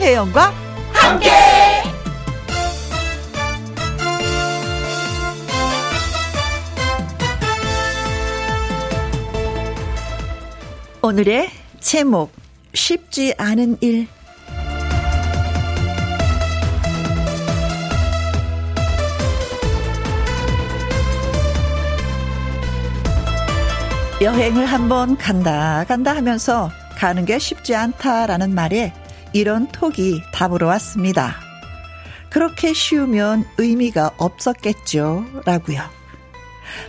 [0.00, 0.54] 김혜영과
[0.94, 1.30] 함께.
[11.02, 12.32] 오늘의 제목
[12.72, 14.08] 쉽지 않은 일
[24.22, 28.94] 여행을 한번 간다 간다 하면서 가는 게 쉽지 않다라는 말에
[29.32, 31.36] 이런 톡이 답으로 왔습니다.
[32.30, 35.24] 그렇게 쉬우면 의미가 없었겠죠.
[35.44, 35.82] 라고요.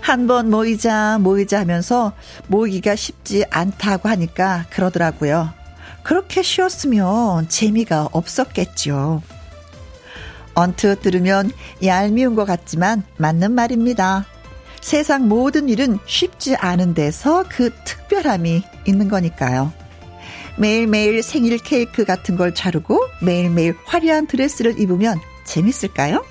[0.01, 2.13] 한 번 모이자, 모이자 하면서
[2.47, 5.49] 모이기가 쉽지 않다고 하니까 그러더라고요.
[6.03, 9.21] 그렇게 쉬웠으면 재미가 없었겠죠.
[10.53, 11.51] 언뜻 들으면
[11.83, 14.25] 얄미운 것 같지만 맞는 말입니다.
[14.81, 19.71] 세상 모든 일은 쉽지 않은 데서 그 특별함이 있는 거니까요.
[20.57, 26.23] 매일매일 생일 케이크 같은 걸 자르고 매일매일 화려한 드레스를 입으면 재밌을까요?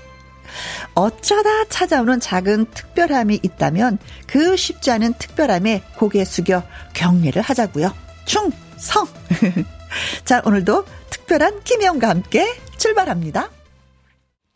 [0.93, 3.97] 어쩌다 찾아오는 작은 특별함이 있다면
[4.27, 6.63] 그 쉽지 않은 특별함에 고개 숙여
[6.93, 7.93] 경례를 하자고요.
[8.25, 9.07] 충성!
[10.25, 13.49] 자, 오늘도 특별한 김혜영과 함께 출발합니다.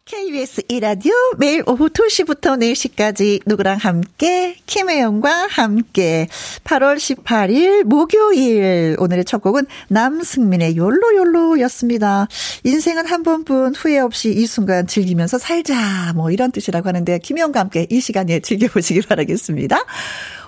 [0.07, 6.27] KBS 이라디오 매일 오후 2시부터 4시까지 누구랑 함께 김혜영과 함께
[6.63, 12.27] 8월 18일 목요일 오늘의 첫 곡은 남승민의 욜로욜로였습니다.
[12.65, 17.87] 인생은 한 번뿐 후회 없이 이 순간 즐기면서 살자 뭐 이런 뜻이라고 하는데 김혜영과 함께
[17.89, 19.79] 이 시간에 즐겨보시기 바라겠습니다.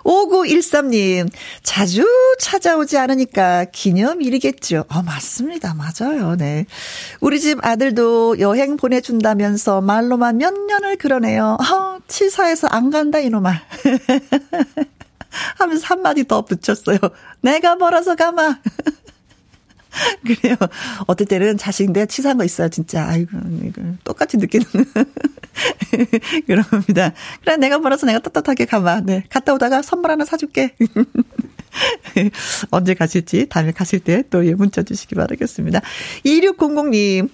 [0.08, 1.30] 5913님,
[1.63, 2.08] 자주
[2.39, 4.86] 찾아오지 않으니까 기념일이겠죠.
[4.88, 5.75] 어, 맞습니다.
[5.75, 6.38] 맞아요.
[6.38, 6.66] 네.
[7.19, 11.58] 우리 집 아들도 여행 보내준다면서 말로만 몇 년을 그러네요.
[11.59, 13.52] 어, 치사해서 안 간다, 이놈아.
[15.59, 16.97] 하면서 한마디 더 붙였어요.
[17.41, 18.59] 내가 벌어서 가마.
[20.25, 20.56] 그래요.
[21.08, 23.08] 어떨 때는 자식인데 치사한 거 있어요, 진짜.
[23.08, 24.66] 아이고, 이거 똑같이 느끼는.
[26.46, 27.13] 그런 겁니다.
[27.44, 29.02] 그래, 내가 벌어서 내가 떳떳하게 가봐.
[29.02, 29.24] 네.
[29.30, 30.75] 갔다 오다가 선물 하나 사줄게.
[32.72, 35.81] 언제 가실지, 다음에 가실 때 또 예, 문자 주시기 바라겠습니다.
[36.25, 37.29] 2600님,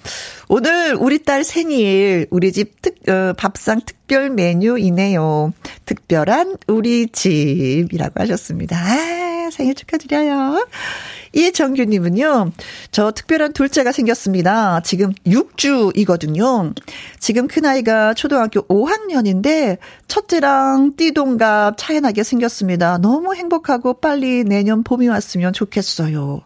[0.50, 5.54] 오늘 우리 딸 생일, 우리 집 특, 어, 밥상 특별 메뉴이네요.
[5.86, 8.78] 특별한 우리 집이라고 하셨습니다.
[8.78, 10.68] 아, 생일 축하드려요.
[11.34, 12.52] 이정규님은요,
[12.92, 14.82] 저 특별한 둘째가 생겼습니다.
[14.82, 16.76] 지금 6주이거든요.
[17.20, 19.78] 지금 큰아이가 초등학교 5학년인데,
[20.08, 22.98] 첫째랑 띠동갑 차이나게 생겼습니다.
[22.98, 26.42] 너무 행복하고 빨리 내년 봄이 왔으면 좋겠어요.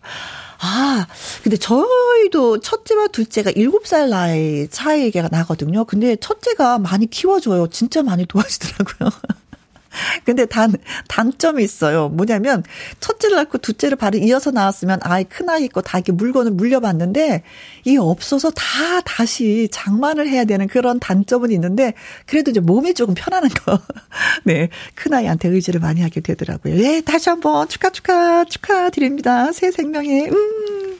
[0.59, 1.07] 아,
[1.43, 5.85] 근데 저희도 첫째와 둘째가 7살 나이 차이가 나거든요.
[5.85, 7.67] 근데 첫째가 많이 키워줘요.
[7.67, 9.09] 진짜 많이 도와주더라고요.
[10.25, 10.73] 근데 단,
[11.07, 12.09] 단점이 있어요.
[12.09, 12.63] 뭐냐면,
[12.99, 17.43] 첫째를 낳고 둘째를 바로 이어서 나왔으면 아이 큰아이 있고 다 이렇게 물건을 물려봤는데,
[17.85, 21.93] 이게 없어서 다 다시 장만을 해야 되는 그런 단점은 있는데,
[22.25, 23.79] 그래도 이제 몸이 조금 편안한 거.
[24.43, 24.69] 네.
[24.95, 26.77] 큰아이한테 의지를 많이 하게 되더라고요.
[26.77, 29.51] 예, 다시 한번 축하, 축하, 축하드립니다.
[29.51, 30.99] 새 생명에, 음.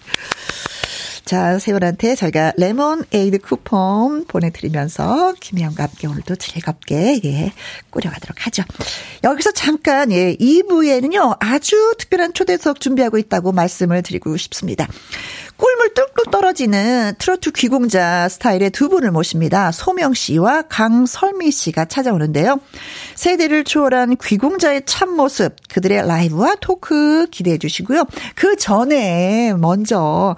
[1.28, 7.52] 자, 세월한테 저희가 레몬 에이드 쿠폰 보내드리면서 김혜영과 함께 오늘도 즐겁게, 예,
[7.90, 8.64] 꾸려가도록 하죠.
[9.26, 14.88] 여기서 잠깐, 예, 2부에는요, 아주 특별한 초대석 준비하고 있다고 말씀을 드리고 싶습니다.
[15.58, 19.74] 꿀물 뚝뚝 떨어지는 트로트 귀공자 스타일의 두 분을 모십니다.
[19.74, 22.62] 소명 씨와 강설미 씨가 찾아오는데요.
[23.16, 28.06] 세대를 초월한 귀공자의 참모습, 그들의 라이브와 토크 기대해 주시고요.
[28.36, 30.38] 그 전에 먼저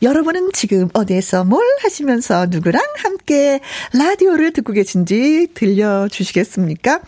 [0.00, 3.60] 여러분은 지금 어디에서 뭘 하시면서 누구랑 함께
[3.92, 7.00] 라디오를 듣고 계신지 들려주시겠습니까?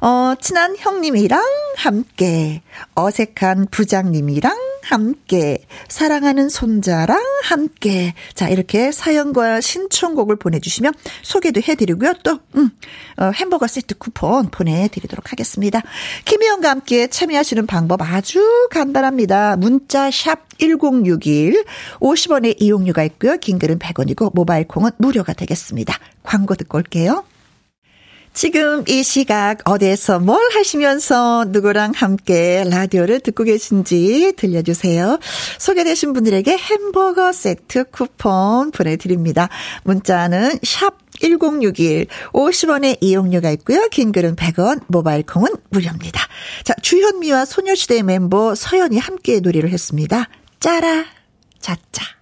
[0.00, 1.42] 어, 친한 형님이랑
[1.76, 2.62] 함께,
[2.94, 5.58] 어색한 부장님이랑 함께,
[5.88, 8.12] 사랑하는 손자랑 함께.
[8.34, 10.92] 자, 이렇게 사연과 신청곡을 보내주시면
[11.22, 12.14] 소개도 해드리고요.
[12.24, 12.70] 또, 음,
[13.16, 15.80] 어, 햄버거 세트 쿠폰 보내드리도록 하겠습니다.
[16.24, 19.56] 김희영과 함께 참여하시는 방법 아주 간단합니다.
[19.56, 21.64] 문자 샵 1061,
[22.00, 23.36] 50원의 이용료가 있고요.
[23.36, 25.96] 긴 글은 100원이고, 모바일 콩은 무료가 되겠습니다.
[26.24, 27.24] 광고 듣고 올게요.
[28.32, 35.18] 지금 이 시각 어디에서 뭘 하시면서 누구랑 함께 라디오를 듣고 계신지 들려주세요.
[35.58, 39.48] 소개되신 분들에게 햄버거 세트 쿠폰 보내드립니다.
[39.82, 43.88] 문자는 샵 1061, 50원의 이용료가 있고요.
[43.88, 46.26] 긴 글은 100원, 모바일 콩은 무료입니다.
[46.64, 50.28] 자, 주현미와 소녀시대 멤버 서연이 함께 놀이를 했습니다.
[50.60, 51.04] 짜라,
[51.58, 52.19] 자짜.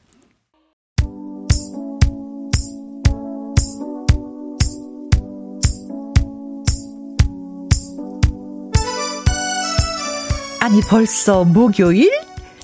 [10.60, 12.10] 아니 벌써 목요일?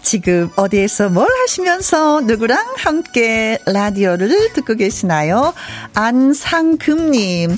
[0.03, 5.55] 지금 어디에서 뭘 하시면서 누구랑 함께 라디오를 듣고 계시나요?
[5.95, 7.57] 안상금님.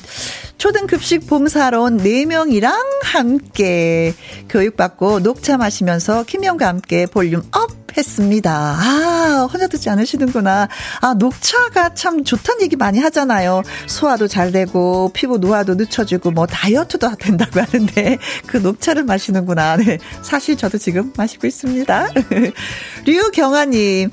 [0.58, 4.14] 초등급식 봉사로 4명이랑 함께
[4.49, 8.76] 교육받고 녹차 마시면서 김혜영과 함께 volume up 했습니다.
[8.79, 10.69] 아, 혼자 듣지 않으시는구나.
[11.00, 13.62] 아, 녹차가 참 좋다는 얘기 많이 하잖아요.
[13.87, 19.76] 소화도 잘 되고, 피부 노화도 늦춰지고, 뭐, 다이어트도 된다고 하는데, 그 녹차를 마시는구나.
[19.76, 19.99] 네.
[20.23, 22.08] 사실 저도 지금 마시고 있습니다.
[23.06, 24.11] 류경아님,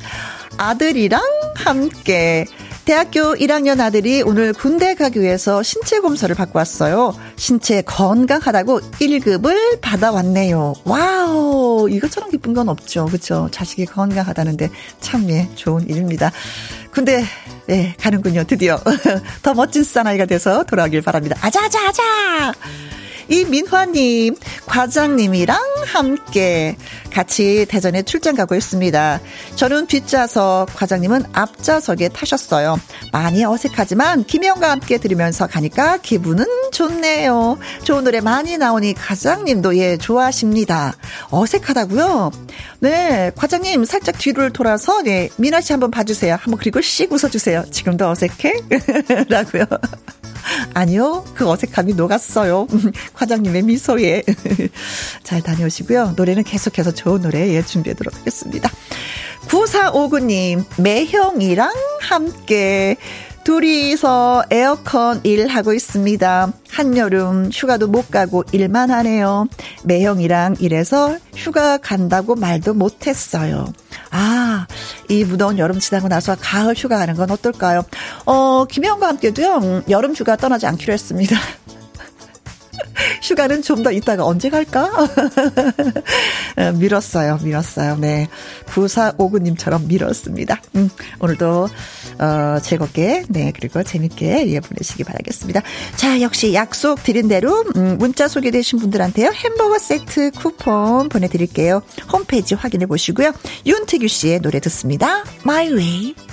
[0.57, 1.21] 아들이랑
[1.55, 2.45] 함께
[2.85, 7.17] 대학교 1학년 아들이 오늘 군대 가기 위해서 신체 검사를 받고 왔어요.
[7.37, 10.73] 신체 건강하다고 1급을 받아왔네요.
[10.83, 13.05] 와우, 이것처럼 기쁜 건 없죠.
[13.05, 13.47] 그렇죠?
[13.51, 14.69] 자식이 건강하다는데
[14.99, 16.31] 참 예, 좋은 일입니다.
[16.91, 17.23] 근데
[17.69, 18.43] 예, 가는군요.
[18.43, 18.77] 드디어
[19.41, 21.37] 더 멋진 사나이가 돼서 돌아오길 바랍니다.
[21.41, 22.53] 아자아자 아자.
[23.27, 24.35] 이민화님,
[24.65, 26.75] 과장님이랑 함께
[27.11, 29.19] 같이 대전에 출장 가고 있습니다.
[29.55, 32.79] 저는 뒷좌석, 과장님은 앞좌석에 타셨어요.
[33.11, 37.57] 많이 어색하지만 김영과 함께 들으면서 가니까 기분은 좋네요.
[37.83, 40.95] 좋은 노래 많이 나오니 과장님도 예, 좋아하십니다.
[41.29, 42.31] 어색하다고요?
[42.79, 46.33] 네, 과장님 살짝 뒤를 돌아서 네, 미나 씨 한번 봐주세요.
[46.39, 47.65] 한번 그리고 씩 웃어주세요.
[47.71, 48.53] 지금도 어색해?
[49.29, 49.65] 라고요.
[50.73, 52.67] 아니요, 그 어색함이 녹았어요.
[53.13, 54.23] 과장님의 미소에.
[55.23, 56.13] 잘 다녀오시고요.
[56.15, 58.69] 노래는 계속해서 좋은 노래 예, 준비하도록 하겠습니다.
[59.47, 62.97] 9459님, 매형이랑 함께
[63.43, 66.53] 둘이서 에어컨 일하고 있습니다.
[66.69, 69.47] 한여름 휴가도 못 가고 일만 하네요.
[69.83, 73.71] 매형이랑 일해서 휴가 간다고 말도 못했어요.
[74.11, 74.65] 아,
[75.09, 77.83] 이 무더운 여름 지나고 나서 가을 휴가 가는 건 어떨까요?
[78.25, 81.35] 어, 김혜영과 함께도요, 여름 휴가 떠나지 않기로 했습니다.
[83.21, 84.89] 휴가는 좀더 있다가 언제 갈까?
[86.57, 87.97] 어, 밀었어요, 밀었어요.
[87.97, 88.27] 네.
[88.67, 90.61] 9459님처럼 밀었습니다.
[90.75, 91.69] 음, 오늘도,
[92.19, 95.61] 어, 즐겁게, 네, 그리고 재밌게, 예, 보내시기 바라겠습니다.
[95.95, 101.81] 자, 역시 약속 드린 대로, 음, 문자 소개되신 분들한테요, 햄버거 세트 쿠폰 보내드릴게요.
[102.11, 103.33] 홈페이지 확인해 보시고요.
[103.65, 105.23] 윤태규 씨의 노래 듣습니다.
[105.45, 106.32] My Way.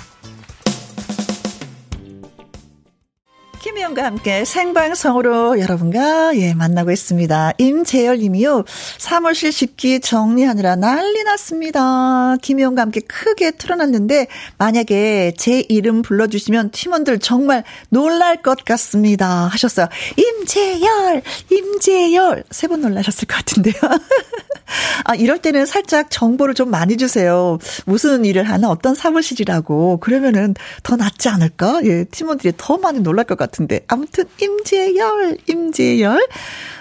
[3.71, 7.53] 김혜영과 함께 생방송으로 여러분과 예 만나고 있습니다.
[7.57, 8.65] 임재열 님이요.
[8.97, 12.35] 사무실 집기 정리하느라 난리 났습니다.
[12.41, 14.27] 김혜영과 함께 크게 틀어놨는데
[14.57, 19.47] 만약에 제 이름 불러주시면 팀원들 정말 놀랄 것 같습니다.
[19.47, 19.87] 하셨어요.
[20.17, 22.43] 임재열, 임재열.
[22.51, 23.75] 세 번 놀라셨을 것 같은데요.
[25.03, 27.57] 아, 이럴 때는 살짝 정보를 좀 많이 주세요.
[27.85, 29.97] 무슨 일을 하나 어떤 사무실이라고.
[29.97, 31.81] 그러면은 더 낫지 않을까?
[31.83, 33.60] 예, 팀원들이 더 많이 놀랄 것 같아요.
[33.61, 33.81] 같은데.
[33.87, 36.27] 아무튼, 임재열, 임재열.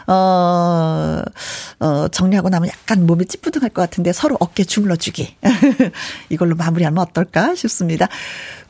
[0.07, 1.23] 어,
[1.79, 5.37] 어, 정리하고 나면 약간 몸이 찌뿌둥할 것 같은데 서로 어깨 주물러주기.
[6.31, 8.09] 이걸로 마무리하면 어떨까 싶습니다.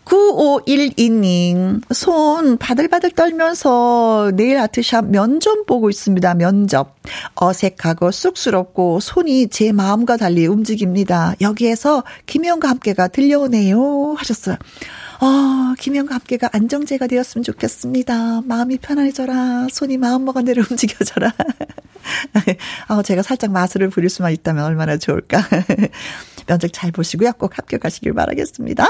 [0.04, 6.34] 9512님, 손 바들바들 떨면서 네일 아트샵 면접 보고 있습니다.
[6.34, 6.96] 면접.
[7.36, 11.34] 어색하고 쑥스럽고 손이 제 마음과 달리 움직입니다.
[11.40, 14.14] 여기에서 김혜영과 함께가 들려오네요.
[14.18, 14.56] 하셨어요.
[15.22, 18.40] 아, 김영과 함께가 안정제가 되었으면 좋겠습니다.
[18.42, 19.68] 마음이 편안해져라.
[19.70, 21.32] 손이 마음먹은 대로 움직여져라.
[22.88, 25.42] 아, 제가 살짝 마술을 부릴 수만 있다면 얼마나 좋을까.
[26.46, 27.32] 면접 잘 보시고요.
[27.34, 28.86] 꼭 합격하시길 바라겠습니다.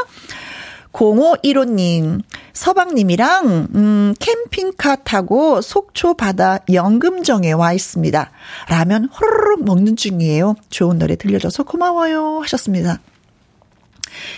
[0.92, 2.22] 0515님,
[2.52, 8.30] 서방님이랑, 음, 캠핑카 타고 속초 바다 영금정에 와 있습니다.
[8.68, 10.54] 라면 호로록 먹는 중이에요.
[10.68, 12.40] 좋은 노래 들려줘서 고마워요.
[12.42, 13.00] 하셨습니다.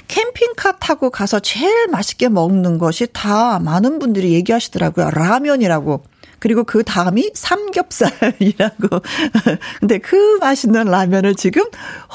[0.09, 5.11] 캠핑카 타고 가서 제일 맛있게 먹는 것이 다 많은 분들이 얘기하시더라고요.
[5.11, 6.05] 라면이라고.
[6.43, 8.89] 그리고 그 다음이 삼겹살이라고.
[9.79, 11.63] 근데 그 맛있는 라면을 지금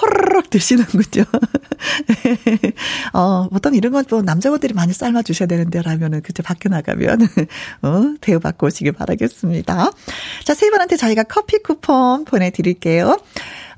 [0.02, 1.24] 호로록 드시는군요.
[3.14, 7.22] 어, 보통 이런 건뭐 남자분들이 많이 삶아 주셔야 되는데 라면은 그때 밖에 나가면
[7.84, 9.92] 어, 대우받고 오시길 바라겠습니다.
[10.44, 13.18] 자, 세 분한테 저희가 커피 쿠폰 보내 드릴게요.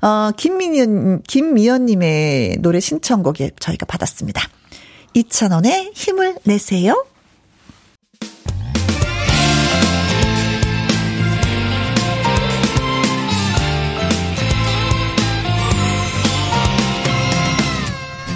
[0.02, 4.42] 어, 김미연, 김미연 님의 노래 신청곡에 저희가 받았습니다.
[5.14, 7.04] 2,000원에 힘을 내세요.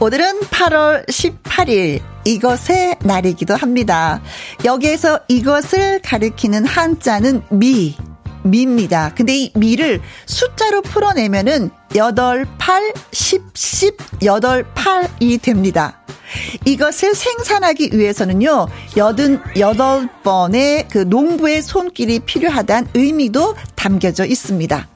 [0.00, 4.20] 오늘은 8월 18일 이것의 날이기도 합니다.
[4.64, 7.96] 여기에서 이것을 가리키는 한자는 미,
[8.42, 9.12] 미입니다.
[9.14, 16.00] 근데 이 미를 숫자로 풀어내면은 8, 8, 10, 10, 8, 8이 됩니다.
[16.64, 24.88] 이것을 생산하기 위해서는요, 88번의 그 농부의 손길이 필요하다는 의미도 담겨져 있습니다.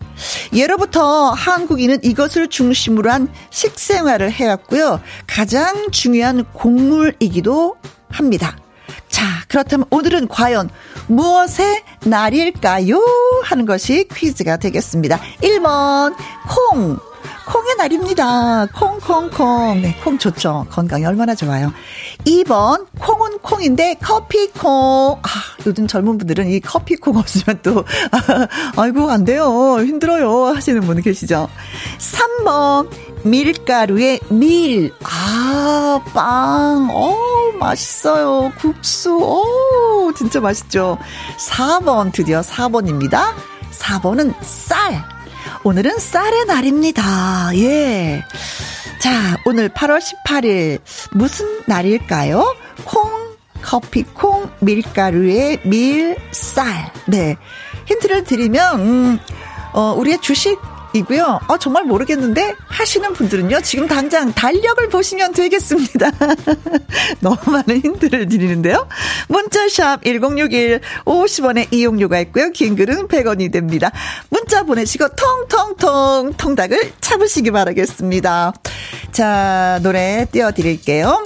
[0.52, 5.00] 예로부터 한국인은 이것을 중심으로 한 식생활을 해왔고요.
[5.26, 7.76] 가장 중요한 곡물이기도
[8.10, 8.56] 합니다.
[9.08, 10.70] 자, 그렇다면 오늘은 과연
[11.08, 13.00] 무엇의 날일까요?
[13.42, 15.20] 하는 것이 퀴즈가 되겠습니다.
[15.42, 16.14] 1번,
[16.48, 16.98] 콩.
[17.48, 18.66] 콩의 날입니다.
[18.74, 19.80] 콩, 콩, 콩.
[19.80, 20.66] 네, 콩 좋죠.
[20.70, 21.72] 건강에 얼마나 좋아요.
[22.26, 25.18] 2번, 콩은 콩인데 커피 콩.
[25.22, 25.28] 아,
[25.66, 29.78] 요즘 젊은 분들은 이 커피 콩 없으면 또, 아, 아이고, 안 돼요.
[29.80, 30.54] 힘들어요.
[30.54, 31.48] 하시는 분 계시죠.
[31.98, 32.90] 3번,
[33.24, 34.92] 밀가루의 밀.
[35.02, 36.88] 아, 빵.
[36.92, 37.16] 어
[37.58, 38.52] 맛있어요.
[38.58, 39.18] 국수.
[39.22, 40.98] 어 진짜 맛있죠.
[41.38, 43.32] 4번, 드디어 4번입니다.
[43.72, 45.17] 4번은 쌀.
[45.64, 47.50] 오늘은 쌀의 날입니다.
[47.54, 48.24] 예.
[48.98, 50.80] 자, 오늘 8월 18일
[51.12, 52.54] 무슨 날일까요?
[52.84, 53.10] 콩,
[53.62, 56.92] 커피, 콩, 밀가루에 밀, 쌀.
[57.06, 57.36] 네.
[57.86, 59.18] 힌트를 드리면, 음,
[59.72, 60.58] 어, 우리의 주식
[60.94, 61.40] 이고요.
[61.48, 63.60] 어, 정말 모르겠는데 하시는 분들은요.
[63.60, 66.10] 지금 당장 달력을 보시면 되겠습니다.
[67.20, 68.88] 너무 많은 힌트를 드리는데요.
[69.28, 72.50] 문자샵 1061 50원의 이용료가 있고요.
[72.50, 73.90] 긴 글은 100원이 됩니다.
[74.30, 78.54] 문자 보내시고 통통통 통닭을 잡으시기 바라겠습니다.
[79.12, 81.24] 자, 노래 띄워드릴게요.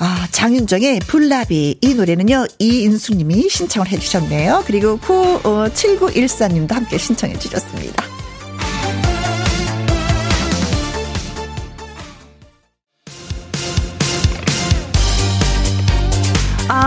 [0.00, 1.78] 아, 장윤정의 불나비.
[1.80, 4.64] 이 노래는요, 이인숙님이 신청을 해주셨네요.
[4.66, 8.13] 그리고 9, 어, 7914님도 함께 신청해 주셨습니다.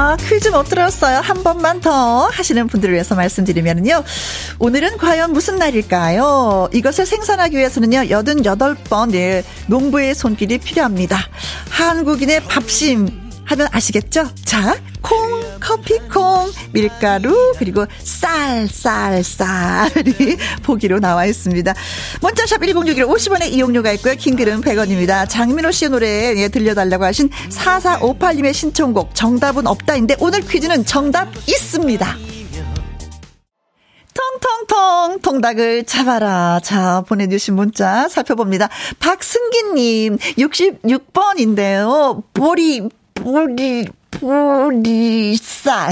[0.07, 1.17] 아, 퀴즈 못 들었어요.
[1.17, 4.05] 한 번만 더 하시는 분들을 위해서 말씀드리면요.
[4.57, 6.69] 오늘은 과연 무슨 날일까요?
[6.71, 11.17] 이것을 생산하기 위해서는요, 88번, 의 농부의 손길이 필요합니다.
[11.71, 13.09] 한국인의 밥심
[13.43, 14.29] 하면 아시겠죠?
[14.45, 14.96] 자, 콩,
[15.67, 21.73] 커피 콩, 밀가루, 그리고 쌀, 쌀, 쌀이 보기로 나와 있습니다.
[22.21, 24.15] 문자샵 1061 50원의 이용료가 있고요.
[24.15, 25.27] 킹글은 100원입니다.
[25.27, 32.15] 장민호 씨의 노래 예, 들려달라고 하신 4458님의 신청곡 정답은 없다인데 오늘 퀴즈는 정답 있습니다.
[34.13, 36.61] 통통통 통닭을 잡아라.
[36.63, 38.69] 자, 보내주신 문자 살펴봅니다.
[38.99, 42.23] 박승기님 66번인데요.
[42.33, 45.91] 보리 보리 보리쌀.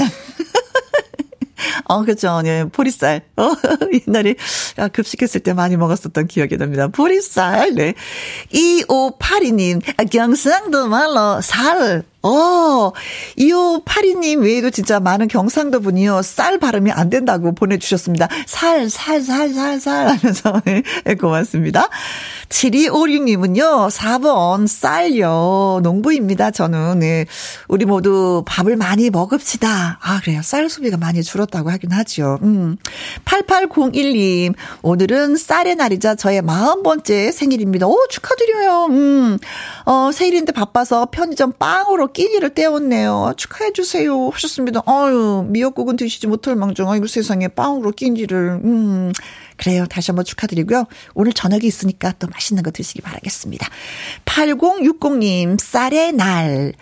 [1.88, 2.42] 어, 그죠.
[2.42, 3.22] 네, 보리쌀.
[3.36, 3.52] 어,
[4.06, 4.34] 옛날에
[4.76, 6.88] 아, 급식했을 때 많이 먹었었던 기억이 납니다.
[6.88, 7.74] 보리쌀.
[7.74, 7.94] 네.
[8.52, 12.04] 2582님, 아, 경상도 말로 살.
[12.26, 12.92] 어,
[13.38, 16.22] 2582님 외에도 진짜 많은 경상도 분이요.
[16.22, 18.28] 쌀 발음이 안 된다고 보내주셨습니다.
[18.46, 20.60] 살, 살, 살, 살, 살 하면서.
[21.04, 21.88] 네, 고맙습니다.
[22.48, 25.80] 7256님은요, 4번, 쌀요.
[25.82, 27.00] 농부입니다, 저는.
[27.00, 27.26] 네.
[27.68, 29.98] 우리 모두 밥을 많이 먹읍시다.
[30.00, 30.40] 아, 그래요.
[30.42, 32.38] 쌀 소비가 많이 줄었다고 하긴 하죠.
[32.42, 32.76] 음.
[33.24, 37.86] 8801님, 오늘은 쌀의 날이자 저의 40번째 생일입니다.
[37.86, 38.86] 오, 축하드려요.
[38.90, 39.38] 음.
[39.84, 43.34] 어, 생일인데 바빠서 편의점 빵으로 끼니를 때웠네요.
[43.36, 44.30] 축하해 주세요.
[44.30, 44.80] 하셨습니다.
[44.86, 46.90] 아유, 미역국은 드시지 못할 망정.
[46.90, 48.62] 아이고, 세상에 빵으로 끼니를.
[48.64, 49.12] 음.
[49.58, 49.84] 그래요.
[49.86, 50.86] 다시 한번 축하드리고요.
[51.14, 53.68] 오늘 저녁이 있으니까 또 맛있는 거 드시기 바라겠습니다.
[54.24, 56.72] 8060님, 쌀의 날.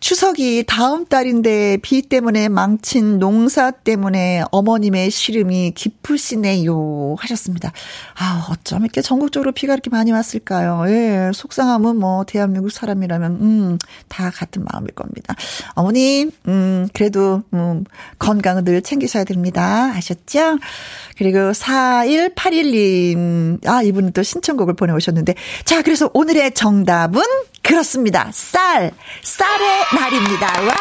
[0.00, 7.16] 추석이 다음 달인데 비 때문에 망친 농사 때문에 어머님의 시름이 깊으시네요.
[7.18, 7.70] 하셨습니다.
[8.18, 10.84] 아, 어쩜 이렇게 전국적으로 비가 이렇게 많이 왔을까요?
[10.88, 13.78] 예, 속상함은 뭐, 대한민국 사람이라면, 음,
[14.08, 15.34] 다 같은 마음일 겁니다.
[15.74, 17.84] 어머님, 음, 그래도, 음,
[18.18, 19.92] 건강을 늘 챙기셔야 됩니다.
[19.94, 20.58] 아셨죠?
[21.18, 25.34] 그리고 4181님, 아, 이분은 또 신청곡을 보내오셨는데.
[25.66, 27.20] 자, 그래서 오늘의 정답은
[27.62, 28.30] 그렇습니다.
[28.32, 28.90] 쌀,
[29.22, 30.46] 쌀의 날입니다.
[30.62, 30.74] 와!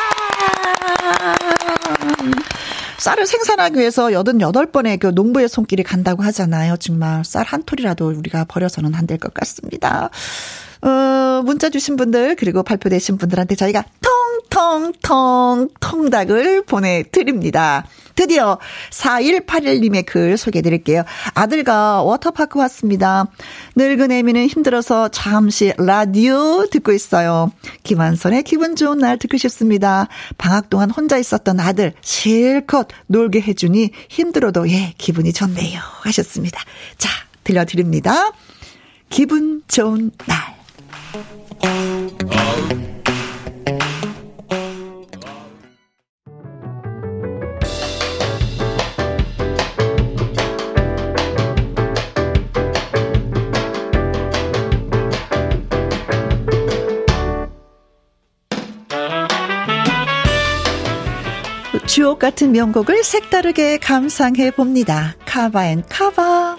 [3.00, 6.76] 쌀을 생산하기 위해서 88번의 그 농부의 손길이 간다고 하잖아요.
[6.78, 10.10] 정말 쌀 한 톨이라도 우리가 버려서는 안 될 것 같습니다.
[10.82, 14.09] 어, 문자 주신 분들, 그리고 발표되신 분들한테 저희가 통
[14.50, 17.86] 통통 통닭을 보내드립니다.
[18.16, 18.60] 드디어
[18.92, 21.04] 4181님의 글 소개해 드릴게요.
[21.36, 23.28] 아들과 워터파크 왔습니다.
[23.76, 27.52] 늙은 애미는 힘들어서 잠시 라디오 듣고 있어요.
[27.84, 30.10] 김한선의 기분 좋은 날 듣고 싶습니다.
[30.38, 35.80] 방학 동안 혼자 있었던 아들 실컷 놀게 해주니 힘들어도 예, 기분이 좋네요.
[36.02, 36.62] 하셨습니다.
[36.98, 37.10] 자,
[37.46, 38.34] 들려드립니다.
[39.10, 40.60] 기분 좋은 날.
[62.00, 65.18] 주옥 같은 명곡을 색다르게 감상해 봅니다.
[65.26, 66.56] cover and cover.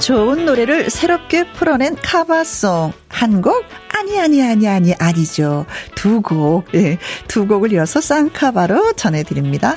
[0.00, 2.94] 좋은 노래를 새롭게 풀어낸 커버송.
[3.10, 3.66] 한 곡?
[3.94, 5.66] 아니, 아니, 아니, 아니, 아니죠.
[5.94, 6.74] 두 곡.
[6.74, 9.76] 예, 두 곡을 이어서 쌍커버로 전해드립니다.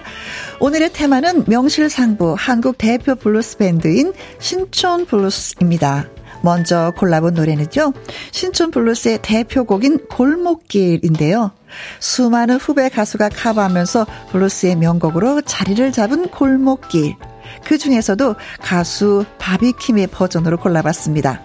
[0.62, 6.08] 오늘의 테마는 명실상부 한국 대표 블루스 밴드인 신촌 블루스입니다.
[6.42, 7.94] 먼저 골라본 노래는요.
[8.32, 11.52] 신촌 블루스의 대표곡인 골목길인데요.
[12.00, 17.16] 수많은 후배 가수가 커버하면서 블루스의 명곡으로 자리를 잡은 골목길.
[17.64, 21.42] 그 중에서도 가수 바비킴의 버전으로 골라봤습니다.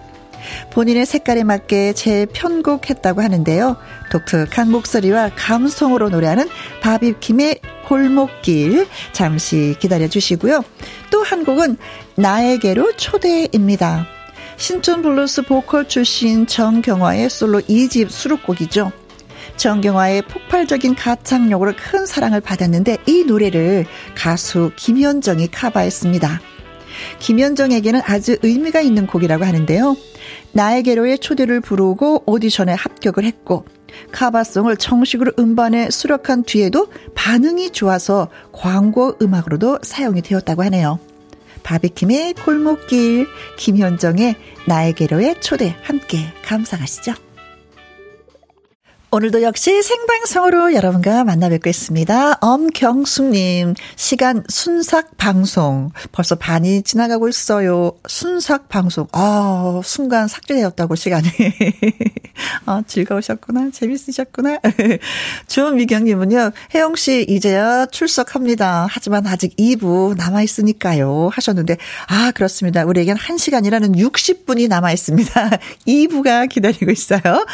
[0.71, 3.75] 본인의 색깔에 맞게 재편곡했다고 하는데요.
[4.11, 6.47] 독특한 목소리와 감성으로 노래하는
[6.81, 10.63] 바비킴의 골목길 잠시 기다려 주시고요.
[11.11, 11.77] 또 한 곡은
[12.15, 14.16] 나에게로 초대입니다.
[14.57, 18.91] 신촌 블루스 보컬 출신 정경화의 솔로 2집 수록곡이죠.
[19.55, 23.85] 정경화의 폭발적인 가창력으로 큰 사랑을 받았는데 이 노래를
[24.15, 26.41] 가수 김현정이 커버했습니다.
[27.19, 29.95] 김현정에게는 아주 의미가 있는 곡이라고 하는데요.
[30.53, 33.65] 나에게로의 초대를 부르고 오디션에 합격을 했고
[34.11, 40.99] 커버송을 정식으로 음반에 수록한 뒤에도 반응이 좋아서 광고 음악으로도 사용이 되었다고 하네요.
[41.67, 44.35] 바비킴의 골목길, 김현정의
[44.67, 47.26] 나에게로의 초대 함께 감상하시죠.
[49.17, 52.37] 오늘도 역시 생방송으로 여러분과 만나 뵙고 있습니다.
[52.39, 55.89] 엄경숙님, 시간 순삭 방송.
[56.11, 57.93] 벌써 반이 지나가고 있어요.
[58.07, 59.07] 순삭 방송.
[59.13, 61.27] 아, 순간 삭제되었다고, 시간이.
[62.67, 63.71] 아, 즐거우셨구나.
[63.71, 64.59] 재밌으셨구나.
[65.47, 68.85] 주미경님은요, 혜영씨, 이제야 출석합니다.
[68.87, 71.31] 하지만 아직 2부 남아있으니까요.
[71.33, 72.85] 하셨는데, 아, 그렇습니다.
[72.85, 75.49] 우리에겐 1시간이라는 60분이 남아있습니다.
[75.87, 77.45] 2부가 기다리고 있어요.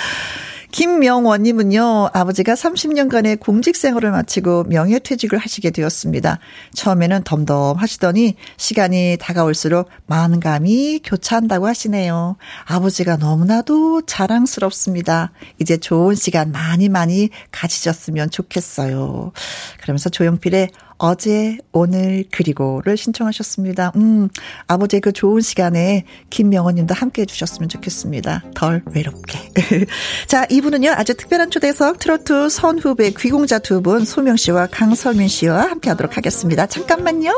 [0.73, 6.39] 김명원님은요, 아버지가 30년간의 공직 생활을 마치고 명예퇴직을 하시게 되었습니다.
[6.73, 12.37] 처음에는 덤덤하시더니 시간이 다가올수록 마음감이 교차한다고 하시네요.
[12.65, 15.31] 아버지가 너무나도 자랑스럽습니다.
[15.61, 19.31] 이제 좋은 시간 많이 많이 가지셨으면 좋겠어요.
[19.79, 20.69] 그러면서 조용필의
[21.05, 23.91] 어제, 오늘, 그리고를 신청하셨습니다.
[23.97, 24.29] 음,
[24.67, 28.41] 아버지의 그 좋은 시간에 김명원 님도 함께 해주셨으면 좋겠습니다.
[28.55, 29.37] 덜 외롭게.
[30.27, 35.89] 자, 이분은요, 아주 특별한 초대석 트로트 선후배 귀공자 두 분, 소명 씨와 강설민 씨와 함께
[35.89, 36.67] 하도록 하겠습니다.
[36.67, 37.33] 잠깐만요.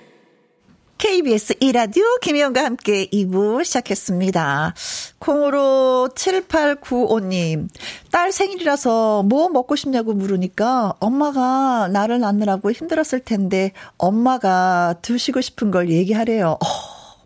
[1.01, 4.75] KBS 이라디오 김희영과 함께 2부 시작했습니다.
[5.17, 7.69] 콩으로 7895님,
[8.11, 15.89] 딸 생일이라서 뭐 먹고 싶냐고 물으니까 엄마가 나를 낳느라고 힘들었을 텐데 엄마가 드시고 싶은 걸
[15.89, 16.59] 얘기하래요.
[16.63, 16.65] 어,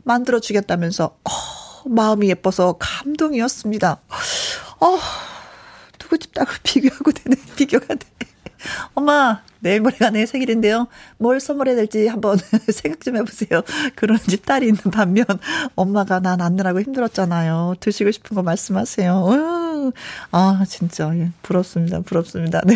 [0.05, 1.29] 만들어 주겠다면서, 어,
[1.85, 3.99] 마음이 예뻐서 감동이었습니다.
[4.79, 4.97] 어,
[5.99, 8.07] 누구 집 딸과 비교하고 되네, 비교가 돼.
[8.93, 10.87] 엄마, 내일 모레가 내 생일인데요.
[11.17, 12.37] 뭘 선물해야 될지 한번
[12.71, 13.63] 생각 좀 해보세요.
[13.95, 15.25] 그런 집 딸이 있는 반면
[15.73, 17.73] 엄마가 난 안느라고 힘들었잖아요.
[17.79, 19.65] 드시고 싶은 거 말씀하세요.
[20.31, 22.01] 아, 진짜 예, 부럽습니다.
[22.01, 22.61] 부럽습니다.
[22.65, 22.75] 네.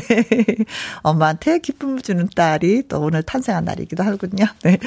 [1.02, 4.46] 엄마한테 기쁨을 주는 딸이 또 오늘 탄생한 날이기도 하군요.
[4.64, 4.78] 네.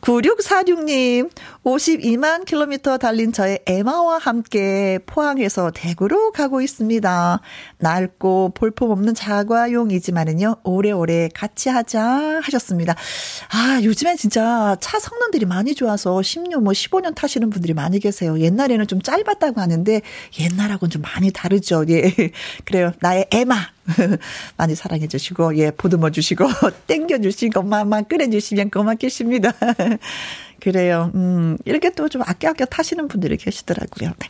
[0.00, 1.30] 9646님,
[1.64, 7.40] 52만 킬로미터 달린 저의 에마와 함께 포항에서 대구로 가고 있습니다.
[7.78, 12.94] 낡고 볼품없는 자과용이지만은요, 오래오래 같이 하자 하셨습니다.
[13.50, 18.38] 아, 요즘엔 진짜 차 성능들이 많이 좋아서 10년, 뭐 15년 타시는 분들이 많이 계세요.
[18.38, 20.00] 옛날에는 좀 짧았다고 하는데
[20.38, 21.84] 옛날하고는 좀 많이 다르죠.
[21.88, 22.12] 예.
[22.64, 22.92] 그래요.
[23.00, 23.56] 나의 에마.
[24.56, 26.44] 많이 사랑해 주시고, 예, 보듬어 주시고,
[26.86, 29.52] 땡겨 주시고, 맘만 끓여 주시면 고맙겠습니다.
[30.62, 31.10] 그래요.
[31.16, 34.10] 음, 이렇게 또 좀 아껴 아껴 타시는 분들이 계시더라고요.
[34.10, 34.28] 네.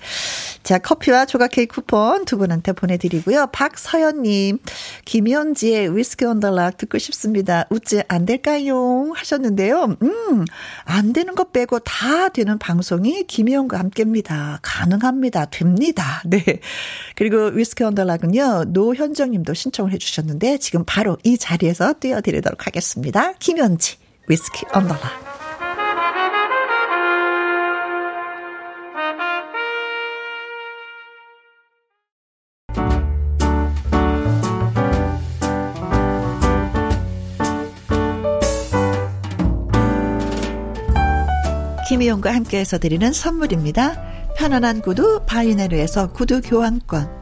[0.63, 3.49] 자, 커피와 조각 케이크 쿠폰 두 분한테 보내드리고요.
[3.53, 4.59] 박서연님,
[5.05, 7.67] 김현지의 위스키 on the rock 듣고 싶습니다.
[7.71, 9.11] 우찌 안 될까요?
[9.17, 9.97] 하셨는데요.
[10.01, 10.45] 음,
[10.85, 14.61] 안 되는 것 빼고 다 되는 방송이 김혜영과 함께입니다.
[14.63, 15.47] 가능합니다.
[15.47, 16.23] 됩니다.
[16.25, 16.61] 네.
[17.17, 22.67] 그리고 위스키 on the rock은요, 노현정 님 님도 신청을 해주셨는데 지금 바로 이 자리에서 띄워드리도록
[22.67, 23.33] 하겠습니다.
[23.35, 23.97] 김현지,
[24.29, 25.01] 위스키 on the rock.
[41.89, 44.33] 김혜영과 함께해서 드리는 선물입니다.
[44.39, 47.22] 편안한 구두 바이네르에서 구두 교환권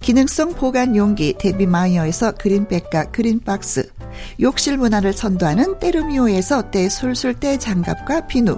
[0.00, 3.90] 기능성 보관 용기 데비마이어에서 그린백과 그린박스
[4.40, 8.56] 욕실 문화를 선도하는 때르미오에서 때술술 때 장갑과 비누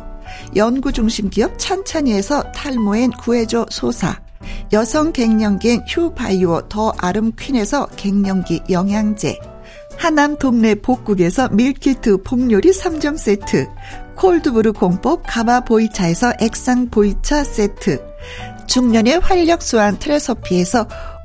[0.55, 4.20] 연구중심 기업 찬찬이에서 탈모엔 구해줘 소사
[4.72, 9.38] 여성 갱년기엔 휴바이오 더 아름 퀸에서 갱년기 영양제
[9.96, 13.66] 하남 동네 복국에서 밀키트 복요리 3점 세트
[14.16, 18.05] cold brew 공법 가마 보이차에서 액상 보이차 세트
[18.66, 20.87] 중년의 활력 수한 트레서피에서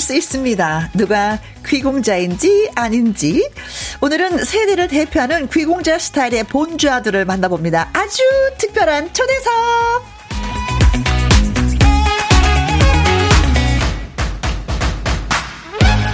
[0.00, 0.90] 수 있습니다.
[0.94, 3.48] 누가 귀공자인지 아닌지.
[4.00, 7.90] 오늘은 세대를 대표하는 귀공자 스타일의 본주아들을 만나봅니다.
[7.92, 8.22] 아주
[8.58, 9.52] 특별한 초대석!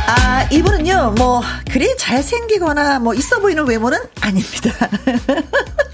[0.07, 4.71] 아, 이분은요, 뭐, 그리 잘생기거나 뭐 있어 보이는 외모는 아닙니다.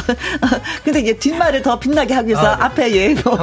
[0.84, 2.64] 근데 이제 뒷말을 더 빛나게 하기 위해서 아, 네.
[2.64, 3.38] 앞에 예, 뭐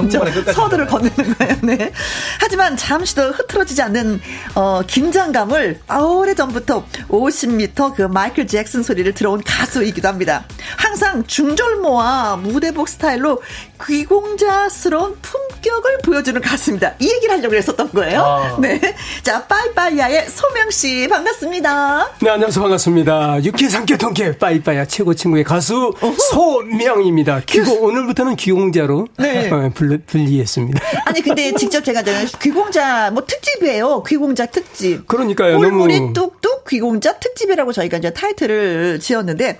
[0.54, 1.56] 서두를 건네는 거예요.
[1.64, 1.92] 네.
[2.40, 4.22] 하지만 잠시도 흐트러지지 않는
[4.56, 10.46] 어, 긴장감을 오래 전부터 50m 그 마이클 잭슨 소리를 들어온 가수이기도 합니다.
[10.78, 13.42] 항상 중절모와 무대복 스타일로
[13.86, 16.94] 귀공자스러운 품격을 보여주는 가수입니다.
[17.00, 18.22] 이 얘기를 하려고 했었던 거예요.
[18.22, 18.58] 아.
[18.60, 18.80] 네.
[19.24, 22.12] 자, 빠이빠이야의 소명 씨 반갑습니다.
[22.22, 22.62] 네, 안녕하세요.
[22.62, 23.44] 반갑습니다.
[23.44, 26.16] 유쾌 상쾌 통쾌 빠이빠이야 최고 친구의 가수 어허.
[26.32, 27.42] 소명입니다.
[27.46, 29.50] 귀고 오늘부터는 귀공자로 네.
[29.52, 29.70] 어,
[30.06, 30.80] 분리했습니다.
[31.06, 34.04] 아니 근데 직접 제가 저는 귀공자 뭐 특집이에요.
[34.04, 35.08] 귀공자 특집.
[35.08, 35.58] 그러니까요.
[35.58, 39.60] 꿀물이 너무 뚝뚝 귀공자 특집이라고 저희가 이제 타이틀을 지었는데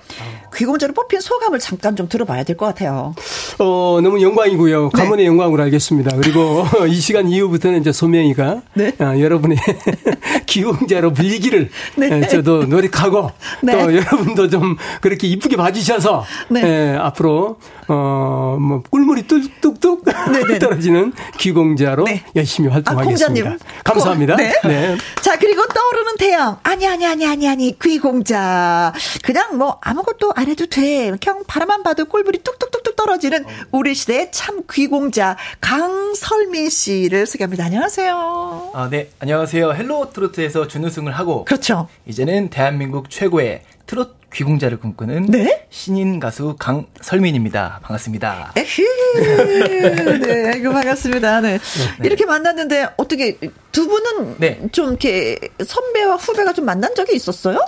[0.54, 3.14] 귀공자로 뽑힌 소감을 잠깐 좀 들어봐야 될 것 같아요.
[3.58, 4.90] 어 너무 영광이고요.
[4.94, 5.02] 네.
[5.02, 6.16] 가문의 영광으로 알겠습니다.
[6.16, 8.92] 그리고 이 시간 이후부터는 이제 소명이가 네.
[9.00, 9.58] 어, 여러분의
[10.46, 12.12] 귀공자로 불리기를 네.
[12.24, 13.30] 어, 저도 노력하고
[13.62, 13.72] 네.
[13.72, 16.62] 또 여러분도 좀 그렇게 이쁘게 봐주셔서 네.
[16.62, 20.04] 예, 앞으로 어 뭐 꿀물이 뚝뚝뚝
[20.60, 22.22] 떨어지는 귀공자로 네.
[22.36, 23.50] 열심히 활동하겠습니다.
[23.50, 24.36] 아, 감사합니다.
[24.36, 24.52] 네.
[24.64, 24.96] 네.
[25.22, 30.66] 자 그리고 떠오르는 태양 아니 아니 아니 아니 아니 귀공자 그냥 뭐 아무것도 안 해도
[30.66, 37.64] 돼 그냥 바라만 봐도 꿀물이 뚝뚝뚝뚝 떨어지는 우리 시대의 참 귀공자 강설민 씨를 소개합니다.
[37.64, 38.72] 안녕하세요.
[38.74, 39.72] 아 네 안녕하세요.
[39.72, 41.88] 헬로 트로트에서 준우승을 하고 그렇죠.
[42.06, 45.66] 이제는 대한민국 최고의 트로트 귀공자를 꿈꾸는 네?
[45.70, 47.80] 신인 가수 강설민입니다.
[47.82, 48.52] 반갑습니다.
[48.56, 51.40] 에휴, 네, 아이고 반갑습니다.
[51.40, 51.52] 네.
[51.52, 52.06] 네.
[52.06, 53.38] 이렇게 만났는데 어떻게
[53.72, 54.60] 두 분은 네.
[54.72, 57.60] 좀 이렇게 선배와 후배가 좀 만난 적이 있었어요?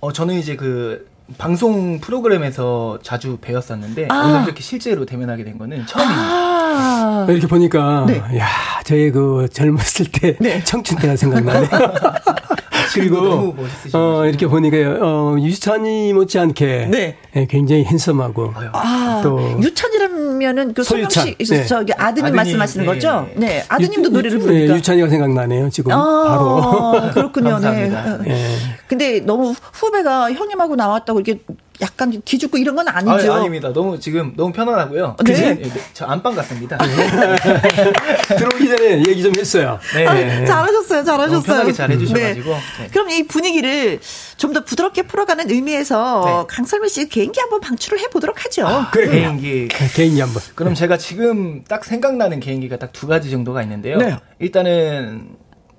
[0.00, 1.06] 어, 저는 이제 그
[1.38, 4.26] 방송 프로그램에서 자주 배웠었는데 아.
[4.26, 6.22] 오늘 이렇게 실제로 대면하게 된 거는 처음입니다.
[6.22, 7.26] 아.
[7.28, 8.18] 이렇게 보니까 네.
[8.38, 8.46] 야
[8.84, 10.62] 저의 그 젊었을 때 네.
[10.64, 11.68] 청춘 때가 생각나네.
[12.94, 13.56] 그리고
[13.94, 17.16] 어 이렇게 보니까 어 유찬이 못지않게 네.
[17.36, 21.64] 예, 굉장히 핸섬하고 아, 또 유찬이라면은 그 소유찬 네.
[21.66, 22.92] 저기 아드님, 아드님 말씀하시는 네.
[22.92, 23.28] 거죠?
[23.34, 27.58] 네 아드님도 유, 노래를 부르니까 네, 유찬이가 생각나네요 지금 아, 바로 그렇군요.
[27.58, 27.88] 네.
[28.24, 28.56] 네.
[28.86, 31.40] 근데 너무 후배가 형님하고 나왔다고 이렇게
[31.80, 33.32] 약간 기죽고 이런 건 아니죠?
[33.32, 35.16] 아, 닙니다 너무 지금 너무 편안하고요.
[35.24, 35.32] 네.
[35.32, 35.54] 네.
[35.56, 35.70] 네.
[35.92, 36.78] 저 안방 같습니다.
[38.38, 39.78] 들어오기 전에 얘기 좀 했어요.
[39.94, 40.06] 네.
[40.06, 41.02] 아, 잘하셨어요.
[41.04, 41.42] 잘하셨어요.
[41.42, 42.50] 편하게 잘 해주셔가지고.
[42.50, 42.60] 네.
[42.78, 42.88] 네.
[42.92, 43.98] 그럼 이 분위기를
[44.36, 48.66] 좀 더 부드럽게 풀어가는 의미에서 강설미 씨 개 인기 한번 방출을 해보도록 하죠.
[48.66, 49.68] 아, 그래 개인기.
[49.94, 50.42] 개인기 한번.
[50.54, 53.98] 그럼 제가 지금 딱 생각나는 개인기가 딱 두 가지 정도가 있는데요.
[54.38, 55.30] 일단은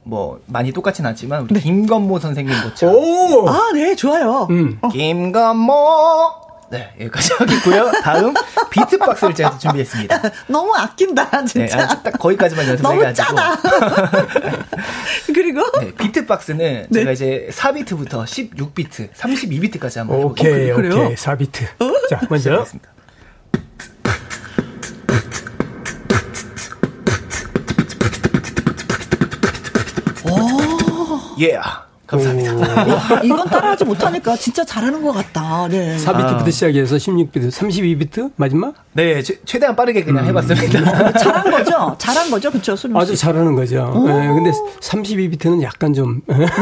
[0.03, 1.59] 뭐 많이 똑같진 않지만 우리 네.
[1.61, 2.87] 김건모 선생님 모차.
[2.87, 3.47] 오!
[3.47, 4.47] 아, 네, 좋아요.
[4.49, 4.77] 음.
[4.81, 4.89] 어.
[4.89, 5.73] 김건모
[6.75, 7.91] 네, 여기까지 하겠고요.
[8.03, 8.33] 다음
[8.69, 10.21] 비트박스를 제가 준비했습니다.
[10.47, 11.87] 너무 아낀다, 진짜.
[11.87, 13.35] 네, 딱 거기까지만 연습해가지고.
[13.37, 14.65] 너무 짜다.
[15.33, 16.99] 그리고 네, 비트박스는 네.
[16.99, 20.53] 제가 이제 4비트부터 16비트, 32비트까지 한번 해볼게요.
[20.53, 21.65] 오케이, 어, 오케이, 4비트.
[21.81, 22.07] 어?
[22.09, 22.65] 자, 먼저.
[22.65, 22.95] 시작하겠습니다.
[31.37, 31.51] 예.
[31.51, 31.85] Yeah.
[32.07, 33.21] 감사합니다.
[33.23, 35.67] 이건 따라하지 못하니까 진짜 잘하는 것 같다.
[35.67, 35.97] 네.
[35.97, 36.51] 4비트부터 아.
[36.51, 38.75] 시작해서 16비트, 32비트 마지막?
[38.93, 40.29] 네, 최, 대한 빠르게 그냥 음.
[40.29, 41.11] 해봤습니다.
[41.13, 41.95] 잘한 거죠?
[41.97, 42.51] 잘한 거죠?
[42.51, 44.03] 그쵸, 렇 아주 잘하는 거죠.
[44.07, 46.21] 네, 근데 32비트는 약간 좀.
[46.27, 46.45] 네.